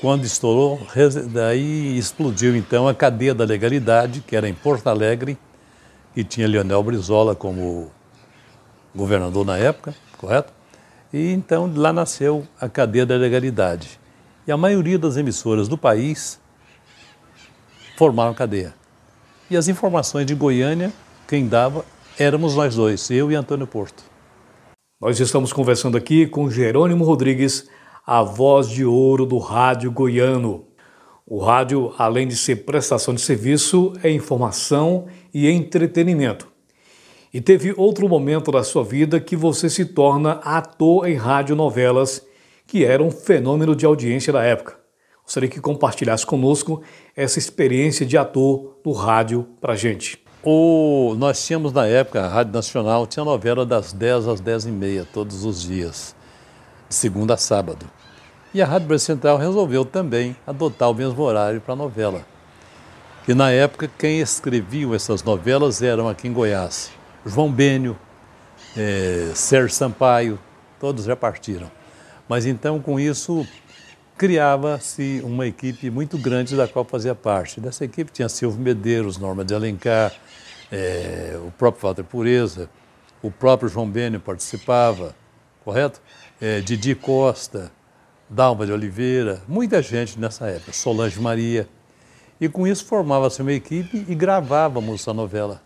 Quando 0.00 0.24
estourou, 0.24 0.80
daí 1.30 1.98
explodiu 1.98 2.56
então 2.56 2.88
a 2.88 2.94
cadeia 2.94 3.34
da 3.34 3.44
legalidade, 3.44 4.20
que 4.26 4.34
era 4.34 4.48
em 4.48 4.54
Porto 4.54 4.86
Alegre, 4.86 5.36
que 6.14 6.24
tinha 6.24 6.48
Leonel 6.48 6.82
Brizola 6.82 7.34
como 7.34 7.90
governador 8.94 9.44
na 9.44 9.58
época, 9.58 9.94
correto? 10.16 10.52
E 11.12 11.32
então 11.32 11.70
lá 11.74 11.92
nasceu 11.92 12.46
a 12.60 12.68
cadeia 12.68 13.04
da 13.04 13.16
legalidade. 13.16 14.00
E 14.46 14.52
a 14.52 14.56
maioria 14.56 14.98
das 14.98 15.16
emissoras 15.16 15.68
do 15.68 15.76
país 15.76 16.40
formaram 17.96 18.32
cadeia. 18.32 18.74
E 19.50 19.56
as 19.56 19.68
informações 19.68 20.24
de 20.24 20.34
Goiânia, 20.34 20.92
quem 21.28 21.46
dava 21.46 21.84
éramos 22.18 22.54
nós 22.54 22.74
dois, 22.74 23.10
eu 23.10 23.30
e 23.30 23.34
Antônio 23.34 23.66
Porto. 23.66 24.09
Nós 25.00 25.18
estamos 25.18 25.50
conversando 25.50 25.96
aqui 25.96 26.26
com 26.26 26.50
Jerônimo 26.50 27.04
Rodrigues, 27.04 27.66
a 28.06 28.22
voz 28.22 28.68
de 28.68 28.84
ouro 28.84 29.24
do 29.24 29.38
rádio 29.38 29.90
goiano. 29.90 30.66
O 31.26 31.38
rádio, 31.38 31.94
além 31.96 32.28
de 32.28 32.36
ser 32.36 32.66
prestação 32.66 33.14
de 33.14 33.22
serviço, 33.22 33.94
é 34.02 34.10
informação 34.10 35.06
e 35.32 35.48
entretenimento. 35.48 36.46
E 37.32 37.40
teve 37.40 37.72
outro 37.78 38.06
momento 38.10 38.52
da 38.52 38.62
sua 38.62 38.84
vida 38.84 39.18
que 39.18 39.34
você 39.34 39.70
se 39.70 39.86
torna 39.86 40.32
ator 40.44 41.08
em 41.08 41.14
radionovelas, 41.14 42.22
que 42.66 42.84
era 42.84 43.02
um 43.02 43.10
fenômeno 43.10 43.74
de 43.74 43.86
audiência 43.86 44.30
da 44.30 44.42
época. 44.42 44.78
Gostaria 45.24 45.48
que 45.48 45.62
compartilhasse 45.62 46.26
conosco 46.26 46.82
essa 47.16 47.38
experiência 47.38 48.04
de 48.04 48.18
ator 48.18 48.76
no 48.84 48.92
rádio 48.92 49.48
para 49.62 49.74
gente. 49.74 50.22
O, 50.42 51.14
nós 51.18 51.44
tínhamos 51.44 51.72
na 51.72 51.86
época, 51.86 52.24
a 52.24 52.28
Rádio 52.28 52.54
Nacional 52.54 53.06
tinha 53.06 53.24
novela 53.24 53.66
das 53.66 53.92
10 53.92 54.26
às 54.26 54.40
10 54.40 54.66
e 54.66 54.70
meia, 54.70 55.06
todos 55.12 55.44
os 55.44 55.60
dias, 55.62 56.14
de 56.88 56.94
segunda 56.94 57.34
a 57.34 57.36
sábado. 57.36 57.84
E 58.54 58.62
a 58.62 58.66
Rádio 58.66 58.88
Brasil 58.88 59.06
Central 59.14 59.36
resolveu 59.36 59.84
também 59.84 60.34
adotar 60.46 60.90
o 60.90 60.94
mesmo 60.94 61.22
horário 61.22 61.60
para 61.60 61.74
a 61.74 61.76
novela. 61.76 62.24
Que 63.26 63.34
na 63.34 63.50
época 63.50 63.90
quem 63.98 64.20
escrevia 64.20 64.94
essas 64.96 65.22
novelas 65.22 65.82
eram 65.82 66.08
aqui 66.08 66.26
em 66.26 66.32
Goiás 66.32 66.90
João 67.24 67.52
Bênio, 67.52 67.98
é, 68.76 69.32
Sérgio 69.34 69.74
Sampaio, 69.74 70.38
todos 70.78 71.04
já 71.04 71.14
partiram. 71.14 71.70
Mas 72.26 72.46
então, 72.46 72.80
com 72.80 72.98
isso, 72.98 73.46
criava-se 74.20 75.22
uma 75.24 75.46
equipe 75.46 75.88
muito 75.88 76.18
grande 76.18 76.54
da 76.54 76.68
qual 76.68 76.84
fazia 76.84 77.14
parte. 77.14 77.58
Dessa 77.58 77.86
equipe 77.86 78.12
tinha 78.12 78.28
Silvio 78.28 78.60
Medeiros, 78.60 79.16
Norma 79.16 79.42
de 79.42 79.54
Alencar, 79.54 80.12
é, 80.70 81.40
o 81.42 81.50
próprio 81.52 81.84
Walter 81.84 82.04
Pureza, 82.04 82.68
o 83.22 83.30
próprio 83.30 83.70
João 83.70 83.88
Bênio 83.88 84.20
participava, 84.20 85.16
correto? 85.64 86.02
É, 86.38 86.60
Didi 86.60 86.94
Costa, 86.94 87.72
Dalma 88.28 88.66
de 88.66 88.72
Oliveira, 88.72 89.40
muita 89.48 89.80
gente 89.80 90.20
nessa 90.20 90.48
época, 90.48 90.74
Solange 90.74 91.18
Maria. 91.18 91.66
E 92.38 92.46
com 92.46 92.66
isso 92.66 92.84
formava-se 92.84 93.40
uma 93.40 93.54
equipe 93.54 94.04
e 94.06 94.14
gravávamos 94.14 95.08
a 95.08 95.14
novela, 95.14 95.62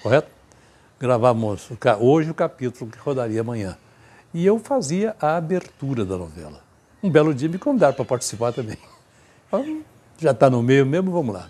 correto? 0.00 0.30
gravávamos 1.00 1.68
hoje 1.98 2.30
o 2.30 2.34
capítulo 2.34 2.88
que 2.88 2.98
rodaria 2.98 3.40
amanhã. 3.40 3.76
E 4.32 4.46
eu 4.46 4.60
fazia 4.60 5.16
a 5.20 5.36
abertura 5.36 6.04
da 6.04 6.16
novela. 6.16 6.65
Um 7.06 7.10
belo 7.10 7.32
dia 7.32 7.48
me 7.48 7.56
convidaram 7.56 7.94
para 7.94 8.04
participar 8.04 8.52
também. 8.52 8.76
Então, 9.46 9.80
já 10.18 10.32
está 10.32 10.50
no 10.50 10.60
meio 10.60 10.84
mesmo, 10.84 11.12
vamos 11.12 11.32
lá. 11.32 11.48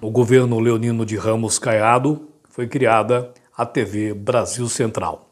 No 0.00 0.10
governo 0.10 0.58
Leonino 0.58 1.04
de 1.04 1.18
Ramos 1.18 1.58
Caiado 1.58 2.30
foi 2.48 2.66
criada 2.66 3.30
a 3.54 3.66
TV 3.66 4.14
Brasil 4.14 4.66
Central. 4.70 5.28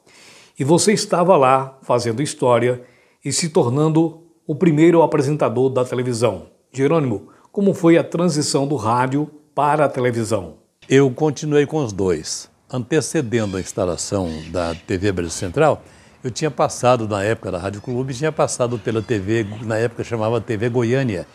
E 0.59 0.65
você 0.65 0.93
estava 0.93 1.35
lá 1.39 1.79
fazendo 1.81 2.21
história 2.21 2.83
e 3.25 3.33
se 3.33 3.49
tornando 3.49 4.23
o 4.47 4.55
primeiro 4.55 5.01
apresentador 5.01 5.71
da 5.71 5.83
televisão. 5.83 6.49
Jerônimo, 6.71 7.29
como 7.51 7.73
foi 7.73 7.97
a 7.97 8.05
transição 8.05 8.69
do 8.69 8.77
rádio 8.77 9.31
para 9.55 9.87
a 9.87 9.89
televisão? 9.89 10.57
Eu 10.87 11.11
continuei 11.11 11.65
com 11.65 11.83
os 11.83 11.91
dois 11.91 12.51
antecedendo 12.71 13.57
a 13.57 13.61
instalação 13.61 14.29
da 14.51 14.75
TV 14.75 15.11
Brasil 15.11 15.33
Central, 15.33 15.83
eu 16.23 16.31
tinha 16.31 16.51
passado, 16.51 17.09
na 17.09 17.23
época 17.25 17.51
da 17.51 17.59
Rádio 17.59 17.81
Clube, 17.81 18.15
tinha 18.15 18.31
passado 18.31 18.79
pela 18.79 19.03
TV, 19.03 19.45
na 19.63 19.77
época 19.77 20.05
chamava 20.05 20.41
TV 20.41 20.69
Goiânia, 20.69 21.27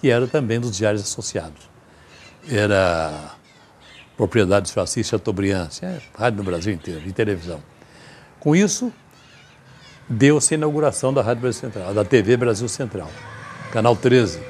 que 0.00 0.08
era 0.10 0.26
também 0.26 0.58
dos 0.58 0.76
Diários 0.76 1.02
Associados. 1.02 1.68
Era 2.50 3.34
propriedade 4.16 4.66
de 4.66 4.72
Francis 4.72 5.06
Chateaubriand, 5.06 5.68
é 5.82 5.98
rádio 6.18 6.38
no 6.38 6.44
Brasil 6.44 6.72
inteiro, 6.72 7.00
de 7.00 7.12
televisão. 7.12 7.62
Com 8.38 8.56
isso, 8.56 8.90
deu-se 10.08 10.54
a 10.54 10.56
inauguração 10.56 11.12
da 11.12 11.20
Rádio 11.20 11.42
Brasil 11.42 11.60
Central, 11.60 11.92
da 11.92 12.04
TV 12.04 12.36
Brasil 12.36 12.68
Central, 12.68 13.10
Canal 13.70 13.94
13. 13.94 14.40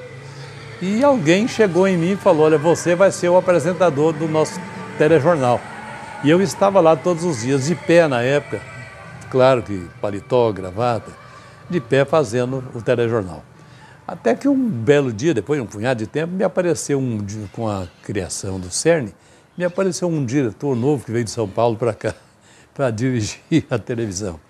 E 0.81 1.03
alguém 1.03 1.49
chegou 1.49 1.87
em 1.89 1.97
mim 1.97 2.13
e 2.13 2.17
falou, 2.17 2.47
olha, 2.47 2.57
você 2.57 2.95
vai 2.95 3.11
ser 3.11 3.29
o 3.29 3.37
apresentador 3.37 4.13
do 4.13 4.29
nosso 4.29 4.61
telejornal. 4.97 5.61
E 6.23 6.31
eu 6.31 6.41
estava 6.41 6.81
lá 6.81 6.95
todos 6.95 7.25
os 7.25 7.43
dias, 7.43 7.67
de 7.67 7.75
pé 7.75 8.07
na 8.07 8.23
época, 8.23 8.70
claro 9.31 9.63
que 9.63 9.89
paletó, 10.01 10.53
gravata, 10.53 11.13
de 11.69 11.81
pé 11.81 12.05
fazendo 12.05 12.65
o 12.75 12.83
telejornal. 12.83 13.45
Até 14.07 14.35
que 14.35 14.49
um 14.49 14.69
belo 14.69 15.13
dia, 15.13 15.33
depois 15.33 15.61
de 15.61 15.65
um 15.65 15.67
punhado 15.67 15.99
de 15.99 16.07
tempo, 16.07 16.35
me 16.35 16.43
apareceu 16.43 16.99
um, 16.99 17.25
com 17.53 17.69
a 17.69 17.87
criação 18.03 18.59
do 18.59 18.71
CERN, 18.71 19.13
me 19.57 19.65
apareceu 19.65 20.09
um 20.09 20.25
diretor 20.25 20.75
novo 20.75 21.05
que 21.05 21.13
veio 21.13 21.25
de 21.25 21.31
São 21.31 21.49
Paulo 21.49 21.77
para 21.77 21.95
cá, 21.95 22.15
para 22.75 22.91
dirigir 22.91 23.65
a 23.71 23.79
televisão. 23.79 24.41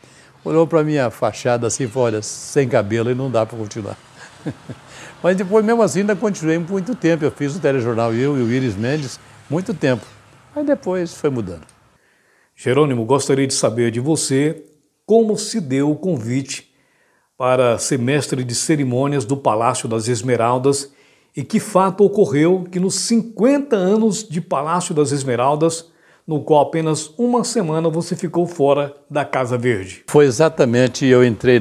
Olhou 0.43 0.67
para 0.67 0.83
minha 0.83 1.11
fachada 1.11 1.67
assim 1.67 1.87
falou, 1.87 2.07
olha, 2.07 2.23
sem 2.23 2.67
cabelo 2.67 3.11
e 3.11 3.15
não 3.15 3.31
dá 3.31 3.45
para 3.45 3.59
continuar. 3.59 3.99
Mas 5.23 5.37
depois, 5.37 5.63
mesmo 5.63 5.83
assim, 5.83 6.01
ainda 6.01 6.17
continuei 6.17 6.57
muito 6.57 6.95
tempo. 6.95 7.23
Eu 7.23 7.31
fiz 7.31 7.55
o 7.55 7.61
telejornal, 7.61 8.15
eu 8.15 8.39
e 8.39 8.43
o 8.43 8.51
Iris 8.51 8.75
Mendes, 8.75 9.21
muito 9.51 9.75
tempo. 9.75 10.07
Aí 10.57 10.65
depois 10.65 11.13
foi 11.13 11.29
mudando. 11.29 11.67
Jerônimo, 12.57 13.05
gostaria 13.05 13.47
de 13.47 13.53
saber 13.53 13.91
de 13.91 14.01
você 14.01 14.65
como 15.11 15.37
se 15.37 15.61
deu 15.61 15.91
o 15.91 15.97
convite 15.97 16.71
para 17.37 17.77
ser 17.79 17.99
mestre 17.99 18.45
de 18.45 18.55
cerimônias 18.55 19.25
do 19.25 19.37
Palácio 19.37 19.89
das 19.89 20.07
Esmeraldas 20.07 20.93
e 21.37 21.43
que 21.43 21.59
fato 21.59 22.05
ocorreu 22.05 22.65
que 22.71 22.79
nos 22.79 22.95
50 22.95 23.75
anos 23.75 24.23
de 24.23 24.41
Palácio 24.41 24.95
das 24.95 25.11
Esmeraldas, 25.11 25.87
no 26.25 26.43
qual 26.43 26.63
apenas 26.63 27.13
uma 27.19 27.43
semana 27.43 27.89
você 27.89 28.15
ficou 28.15 28.47
fora 28.47 28.95
da 29.11 29.25
Casa 29.25 29.59
Verde. 29.59 30.05
Foi 30.07 30.27
exatamente, 30.27 31.05
eu 31.05 31.25
entrei 31.25 31.61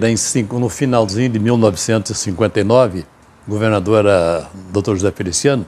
no 0.52 0.70
finalzinho 0.70 1.30
de 1.30 1.40
1959, 1.40 3.04
o 3.48 3.50
governador 3.50 4.06
era 4.06 4.48
Dr. 4.72 4.92
José 4.92 5.12
Feliciano, 5.12 5.66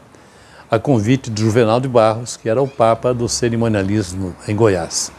a 0.70 0.78
convite 0.78 1.32
de 1.32 1.42
Juvenal 1.42 1.80
de 1.80 1.88
Barros, 1.88 2.38
que 2.38 2.48
era 2.48 2.62
o 2.62 2.68
Papa 2.68 3.12
do 3.12 3.28
cerimonialismo 3.28 4.36
em 4.48 4.56
Goiás. 4.56 5.12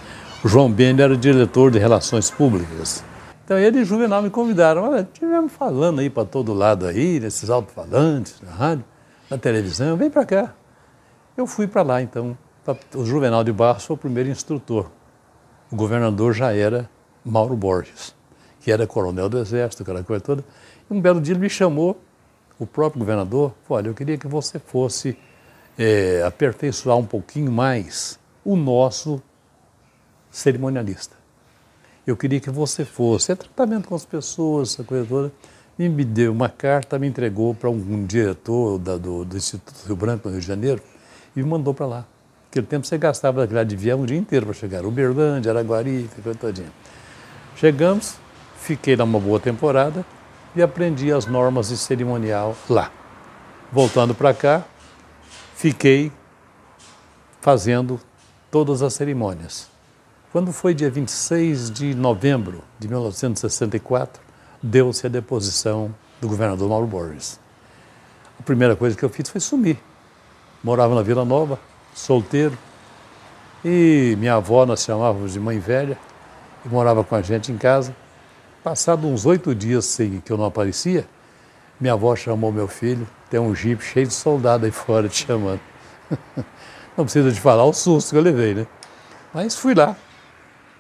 João 0.45 0.69
Bender 0.69 1.05
era 1.05 1.15
o 1.15 1.17
diretor 1.17 1.71
de 1.71 1.79
Relações 1.79 2.29
Públicas. 2.29 3.05
Então 3.45 3.57
ele 3.57 3.81
e 3.81 3.85
Juvenal 3.85 4.21
me 4.21 4.29
convidaram. 4.29 4.83
Olha, 4.91 5.03
estivemos 5.03 5.53
falando 5.53 6.01
aí 6.01 6.11
para 6.11 6.25
todo 6.25 6.53
lado 6.53 6.85
aí, 6.85 7.21
nesses 7.21 7.49
alto-falantes, 7.49 8.41
na 8.43 8.51
rádio, 8.51 8.85
na 9.31 9.39
televisão, 9.39 9.97
vem 9.97 10.11
para 10.11 10.27
cá. 10.27 10.53
Eu 11.37 11.47
fui 11.47 11.69
para 11.69 11.83
lá, 11.83 12.03
então. 12.03 12.37
O 12.95 13.05
Juvenal 13.05 13.45
de 13.45 13.53
Barros 13.53 13.85
foi 13.85 13.95
o 13.95 13.99
primeiro 13.99 14.31
instrutor. 14.31 14.91
O 15.71 15.77
governador 15.77 16.33
já 16.33 16.53
era 16.53 16.91
Mauro 17.25 17.57
Borges, 17.57 18.13
que 18.61 18.73
era 18.73 18.85
coronel 18.85 19.29
do 19.29 19.39
Exército, 19.39 19.85
aquela 19.85 20.03
coisa 20.03 20.25
toda. 20.25 20.45
E 20.91 20.93
um 20.93 21.01
belo 21.01 21.21
dia 21.21 21.35
ele 21.35 21.41
me 21.41 21.51
chamou, 21.51 22.01
o 22.59 22.67
próprio 22.67 22.99
governador, 22.99 23.53
falou, 23.63 23.79
olha, 23.79 23.89
eu 23.91 23.95
queria 23.95 24.19
que 24.19 24.27
você 24.27 24.59
fosse 24.59 25.17
é, 25.79 26.23
aperfeiçoar 26.27 26.97
um 26.97 27.07
pouquinho 27.07 27.51
mais 27.51 28.19
o 28.45 28.57
nosso 28.57 29.23
cerimonialista. 30.33 31.15
Eu 32.05 32.17
queria 32.17 32.41
que 32.41 32.51
você 32.51 32.85
fosse, 32.85 33.31
é 33.31 33.37
tratamento 33.37 33.87
com 33.87 33.95
as 33.95 34.05
pessoas, 34.05 34.73
essa 34.73 34.83
coisa 34.83 35.07
toda. 35.07 35.33
E 35.79 35.89
me 35.89 36.05
deu 36.05 36.33
uma 36.33 36.49
carta, 36.49 36.99
me 36.99 37.07
entregou 37.07 37.55
para 37.55 37.71
um, 37.71 38.05
diretor 38.05 38.79
da, 38.79 38.97
do, 38.97 39.25
do, 39.25 39.37
Instituto 39.37 39.87
Rio 39.87 39.97
Branco, 39.97 40.29
no 40.29 40.33
Rio 40.33 40.41
de 40.41 40.47
Janeiro, 40.47 40.83
e 41.35 41.43
me 41.43 41.49
mandou 41.49 41.73
para 41.73 41.87
lá. 41.87 42.07
Naquele 42.47 42.67
tempo 42.67 42.87
você 42.87 42.99
gastava 42.99 43.49
lá 43.51 43.65
de 43.65 43.77
viagem 43.77 44.03
um 44.03 44.07
dia 44.07 44.19
inteiro 44.19 44.47
para 44.47 44.55
chegar. 44.55 44.85
Uberlândia, 44.85 45.53
Araguari, 45.53 46.11
coisa 46.23 46.39
todinha. 46.39 46.71
Chegamos, 47.57 48.17
fiquei 48.59 48.97
lá 48.97 49.05
uma 49.05 49.21
boa 49.21 49.41
temporada 49.41 50.05
e 50.55 50.61
aprendi 50.61 51.13
as 51.13 51.27
normas 51.27 51.69
de 51.69 51.77
cerimonial 51.77 52.57
lá. 52.69 52.91
Voltando 53.71 54.15
para 54.15 54.35
cá, 54.35 54.65
fiquei 55.55 56.13
fazendo 57.41 57.99
todas 58.51 58.83
as 58.83 58.93
cerimônias. 58.93 59.72
Quando 60.33 60.51
foi 60.51 60.73
dia 60.73 60.89
26 60.89 61.71
de 61.71 61.95
novembro 61.95 62.65
de 62.79 62.89
1964, 62.89 64.19
deu-se 64.63 65.07
a 65.07 65.11
deposição 65.11 65.95
do 66.23 66.27
governador 66.27 66.71
Mauro 66.71 66.87
Borges. 66.87 67.39
A 68.41 68.43
primeira 68.43 68.75
coisa 68.75 68.97
que 68.97 69.05
eu 69.05 69.11
fiz 69.11 69.29
foi 69.29 69.43
sumir. 69.43 69.77
morava 70.65 70.95
na 70.95 71.03
Vila 71.03 71.23
Nova, 71.23 71.61
solteiro. 71.95 72.57
E 73.63 74.17
minha 74.19 74.37
avó, 74.37 74.65
nós 74.65 74.83
chamávamos 74.83 75.35
de 75.35 75.39
mãe 75.39 75.59
velha, 75.59 75.99
e 76.65 76.69
morava 76.71 77.05
com 77.05 77.15
a 77.15 77.21
gente 77.21 77.53
em 77.53 77.59
casa. 77.59 77.95
Passado 78.65 79.07
uns 79.07 79.27
oito 79.27 79.55
dias 79.55 79.85
sem 79.85 80.19
que 80.19 80.33
eu 80.33 80.39
não 80.39 80.47
aparecia, 80.47 81.07
minha 81.79 81.93
avó 81.93 82.17
chamou 82.17 82.51
meu 82.51 82.69
filho, 82.69 83.07
tem 83.29 83.39
um 83.39 83.55
jipe 83.55 83.85
cheio 83.85 84.07
de 84.07 84.15
soldado 84.15 84.65
aí 84.65 84.73
fora 84.73 85.11
te 85.11 85.27
chamando. 85.27 85.61
Não 86.97 87.05
precisa 87.05 87.31
de 87.31 87.41
falar 87.41 87.65
o 87.65 87.73
susto 87.73 88.11
que 88.11 88.17
eu 88.17 88.23
levei, 88.23 88.55
né? 88.55 88.67
Mas 89.35 89.57
fui 89.57 89.75
lá. 89.75 89.97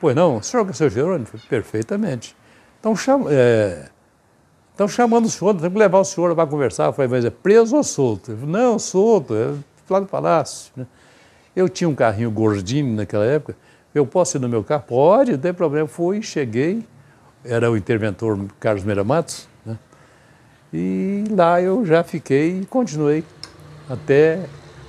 Pois 0.02 0.16
não, 0.16 0.42
senhor 0.42 0.74
seu 0.74 0.90
Jerônimo? 0.90 1.28
Perfeitamente. 1.48 2.34
Então, 2.80 2.96
chama, 2.96 3.26
é, 3.30 3.88
estão 4.72 4.88
chamando 4.88 5.26
o 5.26 5.30
senhor, 5.30 5.54
tem 5.54 5.70
que 5.70 5.78
levar 5.78 6.00
o 6.00 6.04
senhor 6.04 6.34
para 6.34 6.44
conversar. 6.44 6.86
Eu 6.86 6.92
falei, 6.92 7.08
mas 7.08 7.24
é 7.24 7.30
preso 7.30 7.76
ou 7.76 7.84
solto? 7.84 8.36
Falei, 8.36 8.50
não, 8.50 8.80
solto, 8.80 9.32
é 9.32 9.54
lá 9.88 10.00
do 10.00 10.06
palácio. 10.06 10.72
Né? 10.74 10.88
Eu 11.54 11.68
tinha 11.68 11.88
um 11.88 11.94
carrinho 11.94 12.32
gordinho 12.32 12.96
naquela 12.96 13.24
época, 13.24 13.56
eu 13.94 14.04
posso 14.04 14.36
ir 14.36 14.40
no 14.40 14.48
meu 14.48 14.64
carro? 14.64 14.82
Pode, 14.88 15.30
não 15.30 15.38
tem 15.38 15.54
problema. 15.54 15.86
Fui, 15.86 16.20
cheguei, 16.20 16.84
era 17.44 17.70
o 17.70 17.76
interventor 17.76 18.44
Carlos 18.58 18.82
Meira 18.82 19.04
Matos, 19.04 19.46
né? 19.64 19.78
e 20.74 21.22
lá 21.30 21.62
eu 21.62 21.86
já 21.86 22.02
fiquei 22.02 22.58
e 22.62 22.66
continuei 22.66 23.22
até 23.88 24.46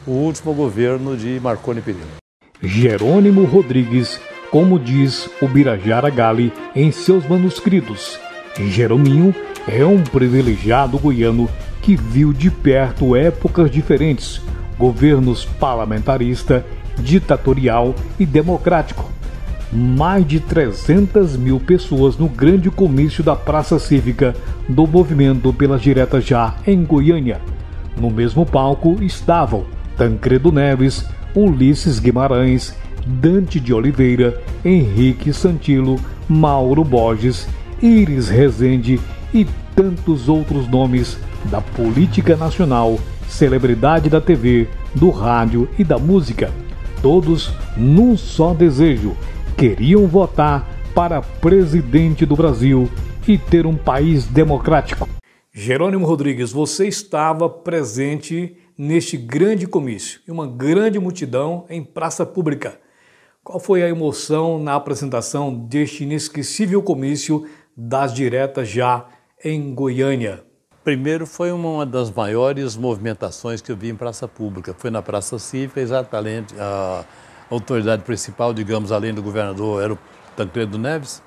o 0.08 0.12
último 0.12 0.56
governo 0.56 1.16
de 1.16 1.40
Marconi 1.40 1.84
Perillo. 1.84 2.18
Jerônimo 2.64 3.44
Rodrigues, 3.44 4.20
como 4.54 4.78
diz 4.78 5.28
o 5.42 5.48
Birajara 5.48 6.12
Gali 6.12 6.54
em 6.76 6.92
seus 6.92 7.28
manuscritos, 7.28 8.20
Jerominho 8.56 9.34
é 9.68 9.84
um 9.84 10.04
privilegiado 10.04 11.00
goiano 11.00 11.50
que 11.82 11.96
viu 11.96 12.32
de 12.32 12.52
perto 12.52 13.16
épocas 13.16 13.72
diferentes, 13.72 14.40
governos 14.78 15.44
parlamentarista, 15.44 16.64
ditatorial 17.00 17.96
e 18.20 18.28
democrático. 18.28 19.10
Mais 19.72 20.24
de 20.24 20.40
300 20.40 21.36
mil 21.36 21.60
pessoas 21.60 22.16
no 22.16 22.30
grande 22.30 22.70
comício 22.70 23.24
da 23.24 23.36
Praça 23.36 23.80
Cívica 23.80 24.36
do 24.70 24.86
Movimento 24.86 25.52
pelas 25.52 25.82
Diretas 25.82 26.24
Já 26.24 26.58
em 26.68 26.84
Goiânia. 26.84 27.42
No 28.00 28.12
mesmo 28.12 28.46
palco 28.46 29.02
estavam 29.02 29.66
Tancredo 29.98 30.52
Neves, 30.52 31.08
Ulisses 31.34 31.98
Guimarães, 31.98 32.76
Dante 33.06 33.60
de 33.60 33.74
Oliveira, 33.74 34.42
Henrique 34.64 35.34
Santilo, 35.34 36.00
Mauro 36.28 36.84
Borges, 36.84 37.48
Iris 37.82 38.30
Rezende 38.30 39.00
e 39.34 39.46
tantos 39.76 40.30
outros 40.30 40.68
nomes 40.68 41.18
da 41.46 41.60
política 41.62 42.36
nacional, 42.36 43.00
celebridade 43.28 44.10
da 44.10 44.22
TV, 44.22 44.68
do 44.96 45.10
rádio 45.10 45.68
e 45.78 45.84
da 45.84 45.98
música. 45.98 46.52
Todos 47.02 47.52
num 47.76 48.16
só 48.16 48.54
desejo: 48.54 49.16
queriam 49.58 50.08
votar 50.08 50.70
para 50.96 51.22
presidente 51.22 52.26
do 52.26 52.36
Brasil 52.36 52.90
e 53.28 53.38
ter 53.38 53.66
um 53.66 53.76
país 53.76 54.26
democrático. 54.26 55.10
Jerônimo 55.52 56.06
Rodrigues, 56.06 56.52
você 56.52 56.88
estava 56.88 57.50
presente 57.50 58.56
neste 58.78 59.18
grande 59.18 59.68
comício 59.68 60.20
e 60.28 60.32
uma 60.32 60.48
grande 60.48 61.00
multidão 61.00 61.66
em 61.70 61.84
praça 61.84 62.26
pública. 62.26 62.80
Qual 63.44 63.60
foi 63.60 63.84
a 63.84 63.90
emoção 63.90 64.58
na 64.58 64.74
apresentação 64.74 65.54
deste 65.54 66.04
inesquecível 66.04 66.82
comício 66.82 67.46
das 67.76 68.14
diretas 68.14 68.70
já 68.70 69.06
em 69.44 69.76
Goiânia? 69.76 70.46
Primeiro 70.82 71.28
foi 71.28 71.52
uma 71.52 71.86
das 71.86 72.10
maiores 72.10 72.78
movimentações 72.78 73.62
que 73.62 73.70
eu 73.70 73.76
vi 73.76 73.90
em 73.90 73.96
praça 73.98 74.30
pública. 74.30 74.74
Foi 74.78 74.90
na 74.90 75.02
Praça 75.02 75.38
Cívica, 75.38 75.82
exatamente. 75.82 76.56
A 76.58 77.04
autoridade 77.50 78.04
principal, 78.04 78.54
digamos, 78.54 78.94
além 78.94 79.14
do 79.14 79.22
governador, 79.22 79.84
era 79.84 79.92
o 79.92 80.00
Tancredo 80.38 80.78
Neves. 80.78 81.22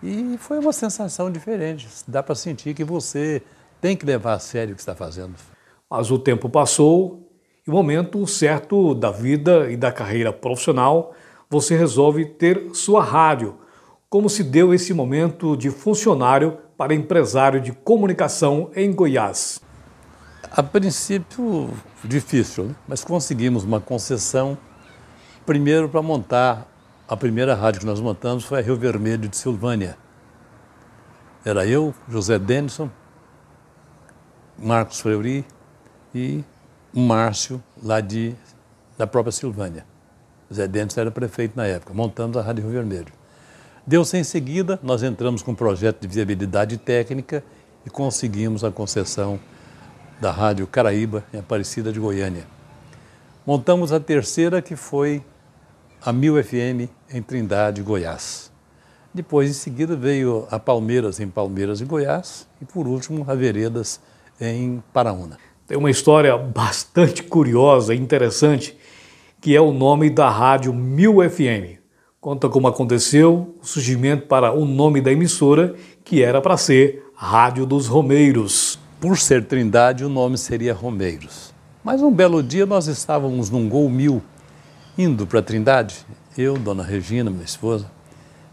E 0.00 0.36
foi 0.38 0.60
uma 0.60 0.72
sensação 0.72 1.28
diferente. 1.28 1.88
Dá 2.06 2.22
para 2.22 2.36
sentir 2.36 2.72
que 2.72 2.84
você 2.84 3.42
tem 3.80 3.96
que 3.96 4.06
levar 4.06 4.34
a 4.34 4.38
sério 4.38 4.74
o 4.74 4.76
que 4.76 4.82
está 4.82 4.94
fazendo. 4.94 5.34
Mas 5.90 6.08
o 6.08 6.20
tempo 6.20 6.48
passou 6.48 7.28
e 7.66 7.70
o 7.70 7.72
momento 7.72 8.24
certo 8.28 8.94
da 8.94 9.10
vida 9.10 9.68
e 9.72 9.76
da 9.76 9.90
carreira 9.90 10.32
profissional, 10.32 11.12
você 11.52 11.76
resolve 11.76 12.24
ter 12.24 12.70
sua 12.72 13.04
rádio. 13.04 13.58
Como 14.08 14.30
se 14.30 14.42
deu 14.42 14.72
esse 14.72 14.94
momento 14.94 15.54
de 15.54 15.68
funcionário 15.68 16.56
para 16.78 16.94
empresário 16.94 17.60
de 17.60 17.72
comunicação 17.72 18.70
em 18.74 18.90
Goiás? 18.90 19.60
A 20.50 20.62
princípio, 20.62 21.68
difícil, 22.02 22.64
né? 22.64 22.74
mas 22.88 23.04
conseguimos 23.04 23.64
uma 23.64 23.80
concessão, 23.80 24.56
primeiro 25.44 25.90
para 25.90 26.00
montar. 26.00 26.66
A 27.06 27.16
primeira 27.18 27.54
rádio 27.54 27.80
que 27.80 27.86
nós 27.86 28.00
montamos 28.00 28.44
foi 28.44 28.60
a 28.60 28.62
Rio 28.62 28.76
Vermelho 28.76 29.28
de 29.28 29.36
Silvânia. 29.36 29.98
Era 31.44 31.66
eu, 31.66 31.94
José 32.08 32.38
Denison, 32.38 32.88
Marcos 34.58 35.00
Fleury, 35.00 35.44
e 36.14 36.42
Márcio, 36.94 37.62
lá 37.82 38.00
de, 38.00 38.34
da 38.96 39.06
própria 39.06 39.32
Silvânia. 39.32 39.91
Zé 40.52 40.68
Dentes 40.68 40.96
era 40.98 41.10
prefeito 41.10 41.56
na 41.56 41.66
época, 41.66 41.94
montamos 41.94 42.36
a 42.36 42.42
Rádio 42.42 42.64
Rio 42.64 42.72
Vermelho. 42.72 43.12
Deu-se 43.86 44.16
em 44.16 44.24
seguida, 44.24 44.78
nós 44.82 45.02
entramos 45.02 45.42
com 45.42 45.52
um 45.52 45.54
projeto 45.54 46.00
de 46.00 46.08
viabilidade 46.08 46.76
técnica 46.76 47.42
e 47.84 47.90
conseguimos 47.90 48.62
a 48.62 48.70
concessão 48.70 49.40
da 50.20 50.30
Rádio 50.30 50.66
Caraíba, 50.68 51.24
em 51.34 51.38
Aparecida 51.38 51.92
de 51.92 51.98
Goiânia. 51.98 52.46
Montamos 53.44 53.92
a 53.92 53.98
terceira, 53.98 54.62
que 54.62 54.76
foi 54.76 55.20
a 56.00 56.12
Mil 56.12 56.40
FM, 56.42 56.88
em 57.10 57.20
Trindade, 57.20 57.82
Goiás. 57.82 58.52
Depois, 59.12 59.50
em 59.50 59.52
seguida, 59.52 59.96
veio 59.96 60.46
a 60.48 60.60
Palmeiras, 60.60 61.18
em 61.18 61.28
Palmeiras 61.28 61.80
e 61.80 61.84
Goiás, 61.84 62.46
e 62.60 62.64
por 62.64 62.86
último, 62.86 63.24
a 63.28 63.34
Veredas, 63.34 64.00
em 64.40 64.82
Paraúna. 64.92 65.38
Tem 65.66 65.76
uma 65.76 65.90
história 65.90 66.36
bastante 66.36 67.22
curiosa 67.22 67.94
e 67.94 67.98
interessante, 67.98 68.78
que 69.42 69.56
é 69.56 69.60
o 69.60 69.72
nome 69.72 70.08
da 70.08 70.30
rádio 70.30 70.72
Mil 70.72 71.16
FM. 71.28 71.80
Conta 72.20 72.48
como 72.48 72.68
aconteceu 72.68 73.56
o 73.60 73.66
surgimento 73.66 74.28
para 74.28 74.52
o 74.52 74.64
nome 74.64 75.00
da 75.00 75.10
emissora, 75.10 75.74
que 76.04 76.22
era 76.22 76.40
para 76.40 76.56
ser 76.56 77.10
Rádio 77.12 77.66
dos 77.66 77.88
Romeiros. 77.88 78.78
Por 79.00 79.18
ser 79.18 79.44
Trindade, 79.44 80.04
o 80.04 80.08
nome 80.08 80.38
seria 80.38 80.72
Romeiros. 80.72 81.52
Mas 81.82 82.00
um 82.00 82.12
belo 82.12 82.40
dia 82.40 82.64
nós 82.64 82.86
estávamos 82.86 83.50
num 83.50 83.68
Gol 83.68 83.90
Mil, 83.90 84.22
indo 84.96 85.26
para 85.26 85.42
Trindade, 85.42 86.06
eu, 86.38 86.56
Dona 86.56 86.84
Regina, 86.84 87.28
minha 87.28 87.42
esposa, 87.42 87.90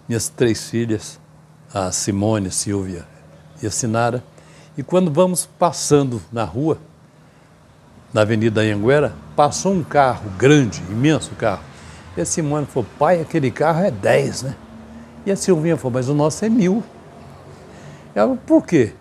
minhas 0.07 0.27
três 0.27 0.71
filhas, 0.71 1.19
a 1.71 1.91
Simone, 1.91 2.47
a 2.47 2.51
Silvia 2.51 3.05
e 3.61 3.67
a 3.67 3.71
Sinara, 3.71 4.23
e 4.75 4.81
quando 4.81 5.11
vamos 5.11 5.45
passando 5.45 6.19
na 6.31 6.43
rua, 6.43 6.79
na 8.13 8.21
Avenida 8.21 8.61
Anhanguera, 8.61 9.13
passou 9.35 9.73
um 9.73 9.83
carro 9.83 10.29
grande, 10.37 10.81
imenso 10.89 11.31
carro. 11.35 11.63
E 12.17 12.21
a 12.21 12.25
Simone 12.25 12.65
falou, 12.65 12.87
pai, 12.97 13.21
aquele 13.21 13.51
carro 13.51 13.81
é 13.81 13.91
10, 13.91 14.43
né? 14.43 14.55
E 15.25 15.31
a 15.31 15.35
Silvinha 15.35 15.77
falou, 15.77 15.93
mas 15.93 16.09
o 16.09 16.13
nosso 16.13 16.43
é 16.43 16.49
mil. 16.49 16.83
Ela, 18.15 18.35
por 18.35 18.65
quê? 18.65 18.93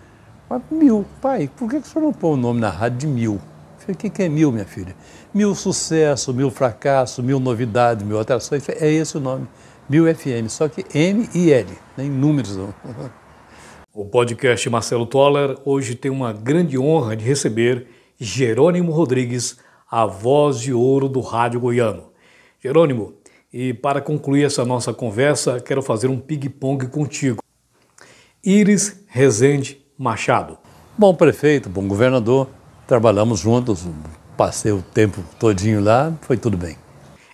Mas, 0.49 0.62
mil. 0.71 1.05
Pai, 1.21 1.51
por 1.57 1.68
que, 1.68 1.81
que 1.81 1.87
o 1.87 1.90
senhor 1.90 2.05
não 2.05 2.12
põe 2.12 2.33
o 2.33 2.37
nome 2.37 2.61
na 2.61 2.71
rádio 2.71 2.99
de 2.99 3.07
mil? 3.07 3.35
Eu 3.35 3.40
falei, 3.79 3.94
o 3.94 3.97
que, 3.97 4.11
que 4.11 4.23
é 4.23 4.29
mil, 4.29 4.53
minha 4.53 4.64
filha? 4.64 4.94
Mil 5.33 5.55
sucesso, 5.55 6.33
mil 6.33 6.51
fracasso, 6.51 7.23
mil 7.23 7.40
novidades, 7.40 8.07
mil 8.07 8.21
atrações. 8.21 8.68
É 8.68 8.90
esse 8.90 9.16
o 9.16 9.21
nome. 9.21 9.49
Mil 9.88 10.05
FM, 10.14 10.49
só 10.49 10.68
que 10.68 10.85
M 10.94 11.29
e 11.35 11.51
L, 11.51 11.66
nem 11.97 12.11
números 12.11 12.57
não. 12.57 12.75
O 13.94 14.05
podcast 14.05 14.68
Marcelo 14.68 15.07
Toller 15.07 15.57
hoje 15.64 15.94
tem 15.94 16.11
uma 16.11 16.33
grande 16.33 16.79
honra 16.79 17.16
de 17.16 17.25
receber 17.25 17.87
Jerônimo 18.20 18.90
Rodrigues, 18.90 19.59
a 19.88 20.04
voz 20.04 20.59
de 20.59 20.72
ouro 20.72 21.09
do 21.09 21.20
rádio 21.20 21.61
goiano. 21.61 22.11
Jerônimo, 22.61 23.14
e 23.52 23.72
para 23.72 24.00
concluir 24.00 24.44
essa 24.44 24.64
nossa 24.64 24.92
conversa, 24.92 25.61
quero 25.61 25.81
fazer 25.81 26.09
um 26.09 26.18
ping-pong 26.18 26.88
contigo. 26.88 27.40
Iris 28.44 29.04
Rezende 29.07 29.81
Machado. 29.96 30.59
Bom 30.96 31.14
prefeito, 31.14 31.68
bom 31.68 31.87
governador, 31.87 32.48
trabalhamos 32.88 33.38
juntos, 33.38 33.87
passei 34.37 34.72
o 34.72 34.83
tempo 34.83 35.22
todinho 35.38 35.81
lá, 35.81 36.12
foi 36.22 36.37
tudo 36.37 36.57
bem. 36.57 36.76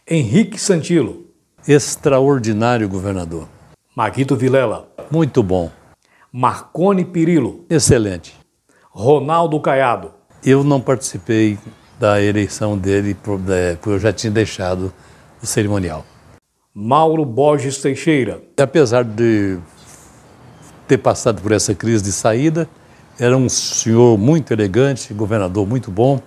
Henrique 0.06 0.58
Santilo. 0.58 1.24
Extraordinário 1.66 2.86
governador. 2.90 3.48
Maguito 3.96 4.36
Vilela. 4.36 4.92
Muito 5.10 5.42
bom. 5.42 5.70
Marcone 6.30 7.06
Pirillo. 7.06 7.64
Excelente. 7.70 8.36
Ronaldo 8.90 9.58
Caiado. 9.60 10.13
Eu 10.44 10.62
não 10.62 10.78
participei 10.80 11.58
da 11.98 12.20
eleição 12.20 12.76
dele, 12.76 13.14
porque 13.14 13.88
eu 13.88 13.98
já 13.98 14.12
tinha 14.12 14.30
deixado 14.30 14.92
o 15.42 15.46
cerimonial. 15.46 16.04
Mauro 16.74 17.24
Borges 17.24 17.78
Teixeira. 17.78 18.42
Apesar 18.60 19.04
de 19.04 19.58
ter 20.86 20.98
passado 20.98 21.40
por 21.40 21.50
essa 21.52 21.74
crise 21.74 22.04
de 22.04 22.12
saída, 22.12 22.68
era 23.18 23.36
um 23.36 23.48
senhor 23.48 24.18
muito 24.18 24.52
elegante, 24.52 25.14
governador 25.14 25.66
muito 25.66 25.90
bom, 25.90 26.20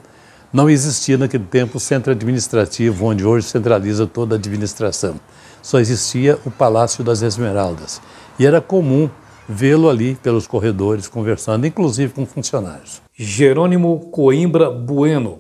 Não 0.52 0.70
existia 0.70 1.18
naquele 1.18 1.44
tempo 1.44 1.78
o 1.78 1.80
centro 1.80 2.12
administrativo, 2.14 3.06
onde 3.06 3.26
hoje 3.26 3.48
centraliza 3.48 4.08
toda 4.08 4.36
a 4.36 4.38
administração. 4.38 5.20
Só 5.62 5.78
existia 5.78 6.40
o 6.46 6.50
Palácio 6.50 7.04
das 7.04 7.22
Esmeraldas. 7.22 8.02
E 8.40 8.46
era 8.46 8.62
comum 8.62 9.10
vê-lo 9.48 9.90
ali 9.90 10.16
pelos 10.16 10.48
corredores, 10.48 11.08
conversando, 11.08 11.68
inclusive 11.68 12.14
com 12.14 12.26
funcionários. 12.26 13.02
Jerônimo 13.20 14.12
Coimbra 14.12 14.70
Bueno. 14.70 15.40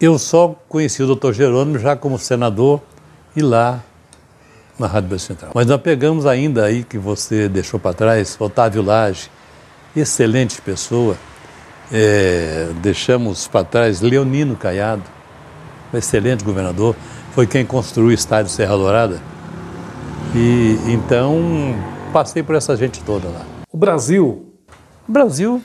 Eu 0.00 0.18
só 0.18 0.56
conheci 0.68 1.04
o 1.04 1.06
doutor 1.06 1.32
Jerônimo 1.32 1.78
já 1.78 1.94
como 1.94 2.18
senador 2.18 2.82
e 3.36 3.40
lá 3.40 3.80
na 4.76 4.88
Rádio 4.88 5.10
Brasil 5.10 5.28
Central. 5.28 5.52
Mas 5.54 5.66
nós 5.66 5.80
pegamos 5.80 6.26
ainda 6.26 6.64
aí 6.64 6.82
que 6.82 6.98
você 6.98 7.48
deixou 7.48 7.78
para 7.78 7.94
trás, 7.94 8.36
Otávio 8.40 8.82
Lage, 8.82 9.30
excelente 9.94 10.60
pessoa. 10.60 11.16
É, 11.92 12.70
deixamos 12.82 13.46
para 13.46 13.64
trás 13.64 14.00
Leonino 14.00 14.56
Caiado, 14.56 15.04
um 15.94 15.96
excelente 15.96 16.42
governador, 16.42 16.96
foi 17.30 17.46
quem 17.46 17.64
construiu 17.64 18.08
o 18.08 18.12
estádio 18.12 18.50
Serra 18.50 18.76
Dourada. 18.76 19.20
E 20.34 20.76
então 20.88 21.76
passei 22.12 22.42
por 22.42 22.56
essa 22.56 22.76
gente 22.76 23.00
toda 23.04 23.28
lá. 23.28 23.46
O 23.72 23.78
Brasil. 23.78 24.52
O 25.08 25.12
Brasil 25.12 25.62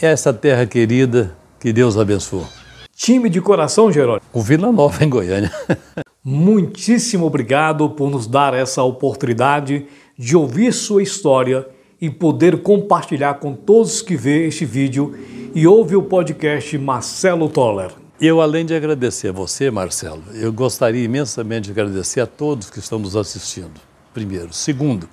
essa 0.00 0.32
terra 0.32 0.66
querida 0.66 1.36
que 1.60 1.72
Deus 1.72 1.96
abençoou. 1.96 2.46
Time 2.94 3.28
de 3.28 3.40
coração, 3.40 3.92
Jerônimo. 3.92 4.22
O 4.32 4.40
Vila 4.40 4.72
Nova 4.72 5.04
em 5.04 5.08
Goiânia. 5.08 5.52
Muitíssimo 6.24 7.26
obrigado 7.26 7.88
por 7.90 8.10
nos 8.10 8.26
dar 8.26 8.54
essa 8.54 8.82
oportunidade 8.82 9.86
de 10.18 10.36
ouvir 10.36 10.72
sua 10.72 11.02
história 11.02 11.66
e 12.00 12.10
poder 12.10 12.62
compartilhar 12.62 13.34
com 13.34 13.54
todos 13.54 14.02
que 14.02 14.16
vê 14.16 14.46
este 14.46 14.64
vídeo 14.64 15.16
e 15.54 15.66
ouve 15.66 15.96
o 15.96 16.02
podcast 16.02 16.76
Marcelo 16.76 17.48
Toller. 17.48 17.92
Eu, 18.20 18.40
além 18.40 18.66
de 18.66 18.74
agradecer 18.74 19.28
a 19.28 19.32
você, 19.32 19.70
Marcelo, 19.70 20.22
eu 20.34 20.52
gostaria 20.52 21.04
imensamente 21.04 21.66
de 21.66 21.70
agradecer 21.70 22.20
a 22.20 22.26
todos 22.26 22.68
que 22.68 22.80
estão 22.80 22.98
nos 22.98 23.14
assistindo. 23.14 23.80
Primeiro. 24.12 24.52
Segundo, 24.52 25.08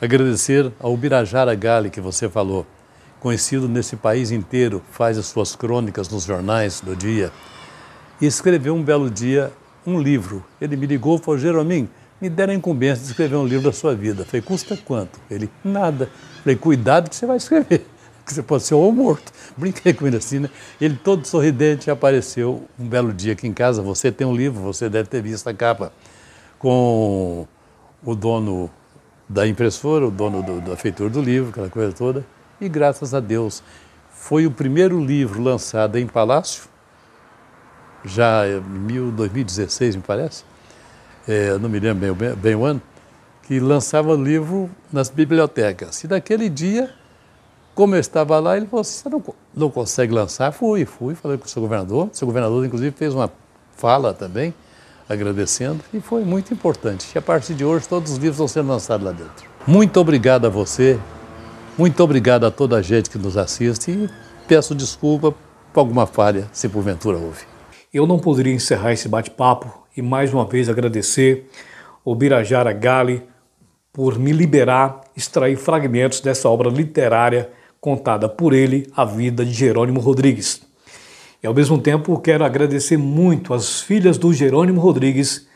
agradecer 0.00 0.70
ao 0.78 0.94
Birajara 0.96 1.54
Gali 1.54 1.88
que 1.88 2.00
você 2.00 2.28
falou, 2.28 2.66
conhecido 3.22 3.68
nesse 3.68 3.94
país 3.94 4.32
inteiro, 4.32 4.82
faz 4.90 5.16
as 5.16 5.26
suas 5.26 5.54
crônicas 5.54 6.08
nos 6.08 6.24
jornais 6.24 6.80
do 6.80 6.96
dia, 6.96 7.30
e 8.20 8.26
escreveu 8.26 8.74
um 8.74 8.82
belo 8.82 9.08
dia 9.08 9.52
um 9.86 10.00
livro. 10.00 10.44
Ele 10.60 10.76
me 10.76 10.86
ligou 10.86 11.16
e 11.16 11.20
falou, 11.20 11.38
Jeromin, 11.38 11.88
me 12.20 12.28
deram 12.28 12.52
a 12.52 12.56
incumbência 12.56 13.04
de 13.04 13.10
escrever 13.10 13.36
um 13.36 13.46
livro 13.46 13.62
da 13.62 13.72
sua 13.72 13.94
vida. 13.94 14.24
falei, 14.24 14.42
custa 14.42 14.76
quanto? 14.76 15.20
Ele, 15.30 15.48
nada. 15.64 16.10
falei, 16.42 16.56
cuidado 16.56 17.08
que 17.08 17.14
você 17.14 17.24
vai 17.24 17.36
escrever, 17.36 17.86
que 18.26 18.34
você 18.34 18.42
pode 18.42 18.64
ser 18.64 18.74
ou 18.74 18.90
morto. 18.90 19.32
Brinquei 19.56 19.92
com 19.92 20.04
ele 20.04 20.16
assim, 20.16 20.40
né? 20.40 20.50
Ele 20.80 20.96
todo 20.96 21.24
sorridente 21.24 21.92
apareceu 21.92 22.64
um 22.76 22.88
belo 22.88 23.12
dia 23.12 23.34
aqui 23.34 23.46
em 23.46 23.52
casa. 23.52 23.82
Você 23.82 24.10
tem 24.10 24.26
um 24.26 24.34
livro, 24.34 24.60
você 24.60 24.88
deve 24.88 25.08
ter 25.08 25.22
visto 25.22 25.46
a 25.46 25.54
capa, 25.54 25.92
com 26.58 27.46
o 28.04 28.14
dono 28.16 28.68
da 29.28 29.46
impressora, 29.46 30.08
o 30.08 30.10
dono 30.10 30.42
do, 30.42 30.60
da 30.60 30.76
feitura 30.76 31.08
do 31.08 31.22
livro, 31.22 31.50
aquela 31.50 31.70
coisa 31.70 31.92
toda. 31.92 32.26
E 32.62 32.68
graças 32.68 33.12
a 33.12 33.18
Deus, 33.18 33.60
foi 34.12 34.46
o 34.46 34.50
primeiro 34.52 35.04
livro 35.04 35.42
lançado 35.42 35.98
em 35.98 36.06
Palácio, 36.06 36.62
já 38.04 38.44
em 38.46 39.10
2016, 39.10 39.96
me 39.96 40.02
parece, 40.02 40.44
é, 41.26 41.58
não 41.58 41.68
me 41.68 41.80
lembro 41.80 42.14
bem, 42.14 42.32
bem 42.34 42.54
o 42.54 42.64
ano, 42.64 42.80
que 43.42 43.58
lançava 43.58 44.14
livro 44.14 44.70
nas 44.92 45.10
bibliotecas. 45.10 46.04
E 46.04 46.06
daquele 46.06 46.48
dia, 46.48 46.94
como 47.74 47.96
eu 47.96 48.00
estava 48.00 48.38
lá, 48.38 48.56
ele 48.56 48.66
falou 48.66 48.82
assim, 48.82 49.02
você 49.02 49.08
não, 49.08 49.24
não 49.52 49.68
consegue 49.68 50.14
lançar? 50.14 50.52
Fui, 50.52 50.84
fui, 50.84 51.16
falei 51.16 51.38
com 51.38 51.46
o 51.46 51.48
seu 51.48 51.60
governador. 51.60 52.10
O 52.12 52.16
seu 52.16 52.28
governador, 52.28 52.64
inclusive, 52.64 52.94
fez 52.96 53.12
uma 53.12 53.28
fala 53.76 54.14
também, 54.14 54.54
agradecendo, 55.08 55.80
e 55.92 56.00
foi 56.00 56.24
muito 56.24 56.54
importante. 56.54 57.08
E 57.12 57.18
a 57.18 57.22
partir 57.22 57.54
de 57.54 57.64
hoje, 57.64 57.88
todos 57.88 58.12
os 58.12 58.18
livros 58.18 58.38
vão 58.38 58.46
ser 58.46 58.62
lançados 58.62 59.04
lá 59.04 59.10
dentro. 59.10 59.50
Muito 59.66 59.98
obrigado 59.98 60.46
a 60.46 60.48
você, 60.48 60.96
muito 61.76 62.02
obrigado 62.02 62.44
a 62.44 62.50
toda 62.50 62.76
a 62.76 62.82
gente 62.82 63.08
que 63.08 63.18
nos 63.18 63.36
assiste 63.36 63.90
e 63.90 64.10
peço 64.46 64.74
desculpa 64.74 65.34
por 65.72 65.80
alguma 65.80 66.06
falha, 66.06 66.48
se 66.52 66.68
porventura 66.68 67.16
houve. 67.16 67.44
Eu 67.92 68.06
não 68.06 68.18
poderia 68.18 68.52
encerrar 68.52 68.92
esse 68.92 69.08
bate-papo 69.08 69.86
e 69.96 70.02
mais 70.02 70.32
uma 70.32 70.44
vez 70.44 70.68
agradecer 70.68 71.48
o 72.04 72.14
Birajara 72.14 72.72
Gali 72.72 73.22
por 73.92 74.18
me 74.18 74.32
liberar, 74.32 75.02
extrair 75.16 75.56
fragmentos 75.56 76.20
dessa 76.20 76.48
obra 76.48 76.70
literária 76.70 77.50
contada 77.80 78.28
por 78.28 78.52
ele, 78.52 78.90
A 78.96 79.04
Vida 79.04 79.44
de 79.44 79.52
Jerônimo 79.52 80.00
Rodrigues. 80.00 80.62
E 81.42 81.46
ao 81.46 81.52
mesmo 81.52 81.78
tempo 81.78 82.18
quero 82.20 82.44
agradecer 82.44 82.96
muito 82.96 83.52
as 83.52 83.80
filhas 83.80 84.16
do 84.16 84.32
Jerônimo 84.32 84.80
Rodrigues, 84.80 85.48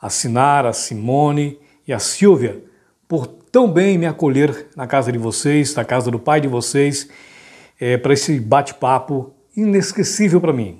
a 0.00 0.10
Sinara, 0.10 0.68
a 0.68 0.72
Simone 0.72 1.58
e 1.86 1.92
a 1.92 1.98
Silvia, 1.98 2.62
por 3.10 3.26
tão 3.26 3.68
bem 3.68 3.98
me 3.98 4.06
acolher 4.06 4.68
na 4.76 4.86
casa 4.86 5.10
de 5.10 5.18
vocês, 5.18 5.74
na 5.74 5.84
casa 5.84 6.12
do 6.12 6.18
pai 6.20 6.40
de 6.40 6.46
vocês, 6.46 7.08
é, 7.80 7.96
para 7.96 8.12
esse 8.12 8.38
bate-papo 8.38 9.34
inesquecível 9.56 10.40
para 10.40 10.52
mim. 10.52 10.78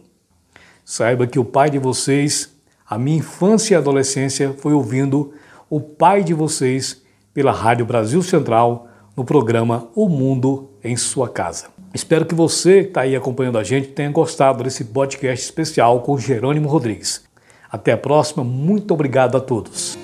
Saiba 0.84 1.26
que 1.26 1.40
o 1.40 1.44
pai 1.44 1.70
de 1.70 1.78
vocês, 1.80 2.54
a 2.88 2.96
minha 2.96 3.18
infância 3.18 3.74
e 3.74 3.76
adolescência, 3.76 4.54
foi 4.56 4.72
ouvindo 4.72 5.32
o 5.68 5.80
pai 5.80 6.22
de 6.22 6.32
vocês 6.32 7.02
pela 7.34 7.50
Rádio 7.50 7.84
Brasil 7.84 8.22
Central 8.22 8.86
no 9.16 9.24
programa 9.24 9.88
O 9.96 10.08
Mundo 10.08 10.70
em 10.84 10.96
Sua 10.96 11.28
Casa. 11.28 11.66
Espero 11.92 12.24
que 12.24 12.34
você 12.34 12.84
que 12.84 12.90
está 12.90 13.00
aí 13.00 13.16
acompanhando 13.16 13.58
a 13.58 13.64
gente 13.64 13.88
tenha 13.88 14.12
gostado 14.12 14.62
desse 14.62 14.84
podcast 14.84 15.44
especial 15.44 16.00
com 16.02 16.16
Jerônimo 16.16 16.68
Rodrigues. 16.68 17.24
Até 17.68 17.90
a 17.90 17.98
próxima, 17.98 18.44
muito 18.44 18.94
obrigado 18.94 19.36
a 19.36 19.40
todos. 19.40 19.98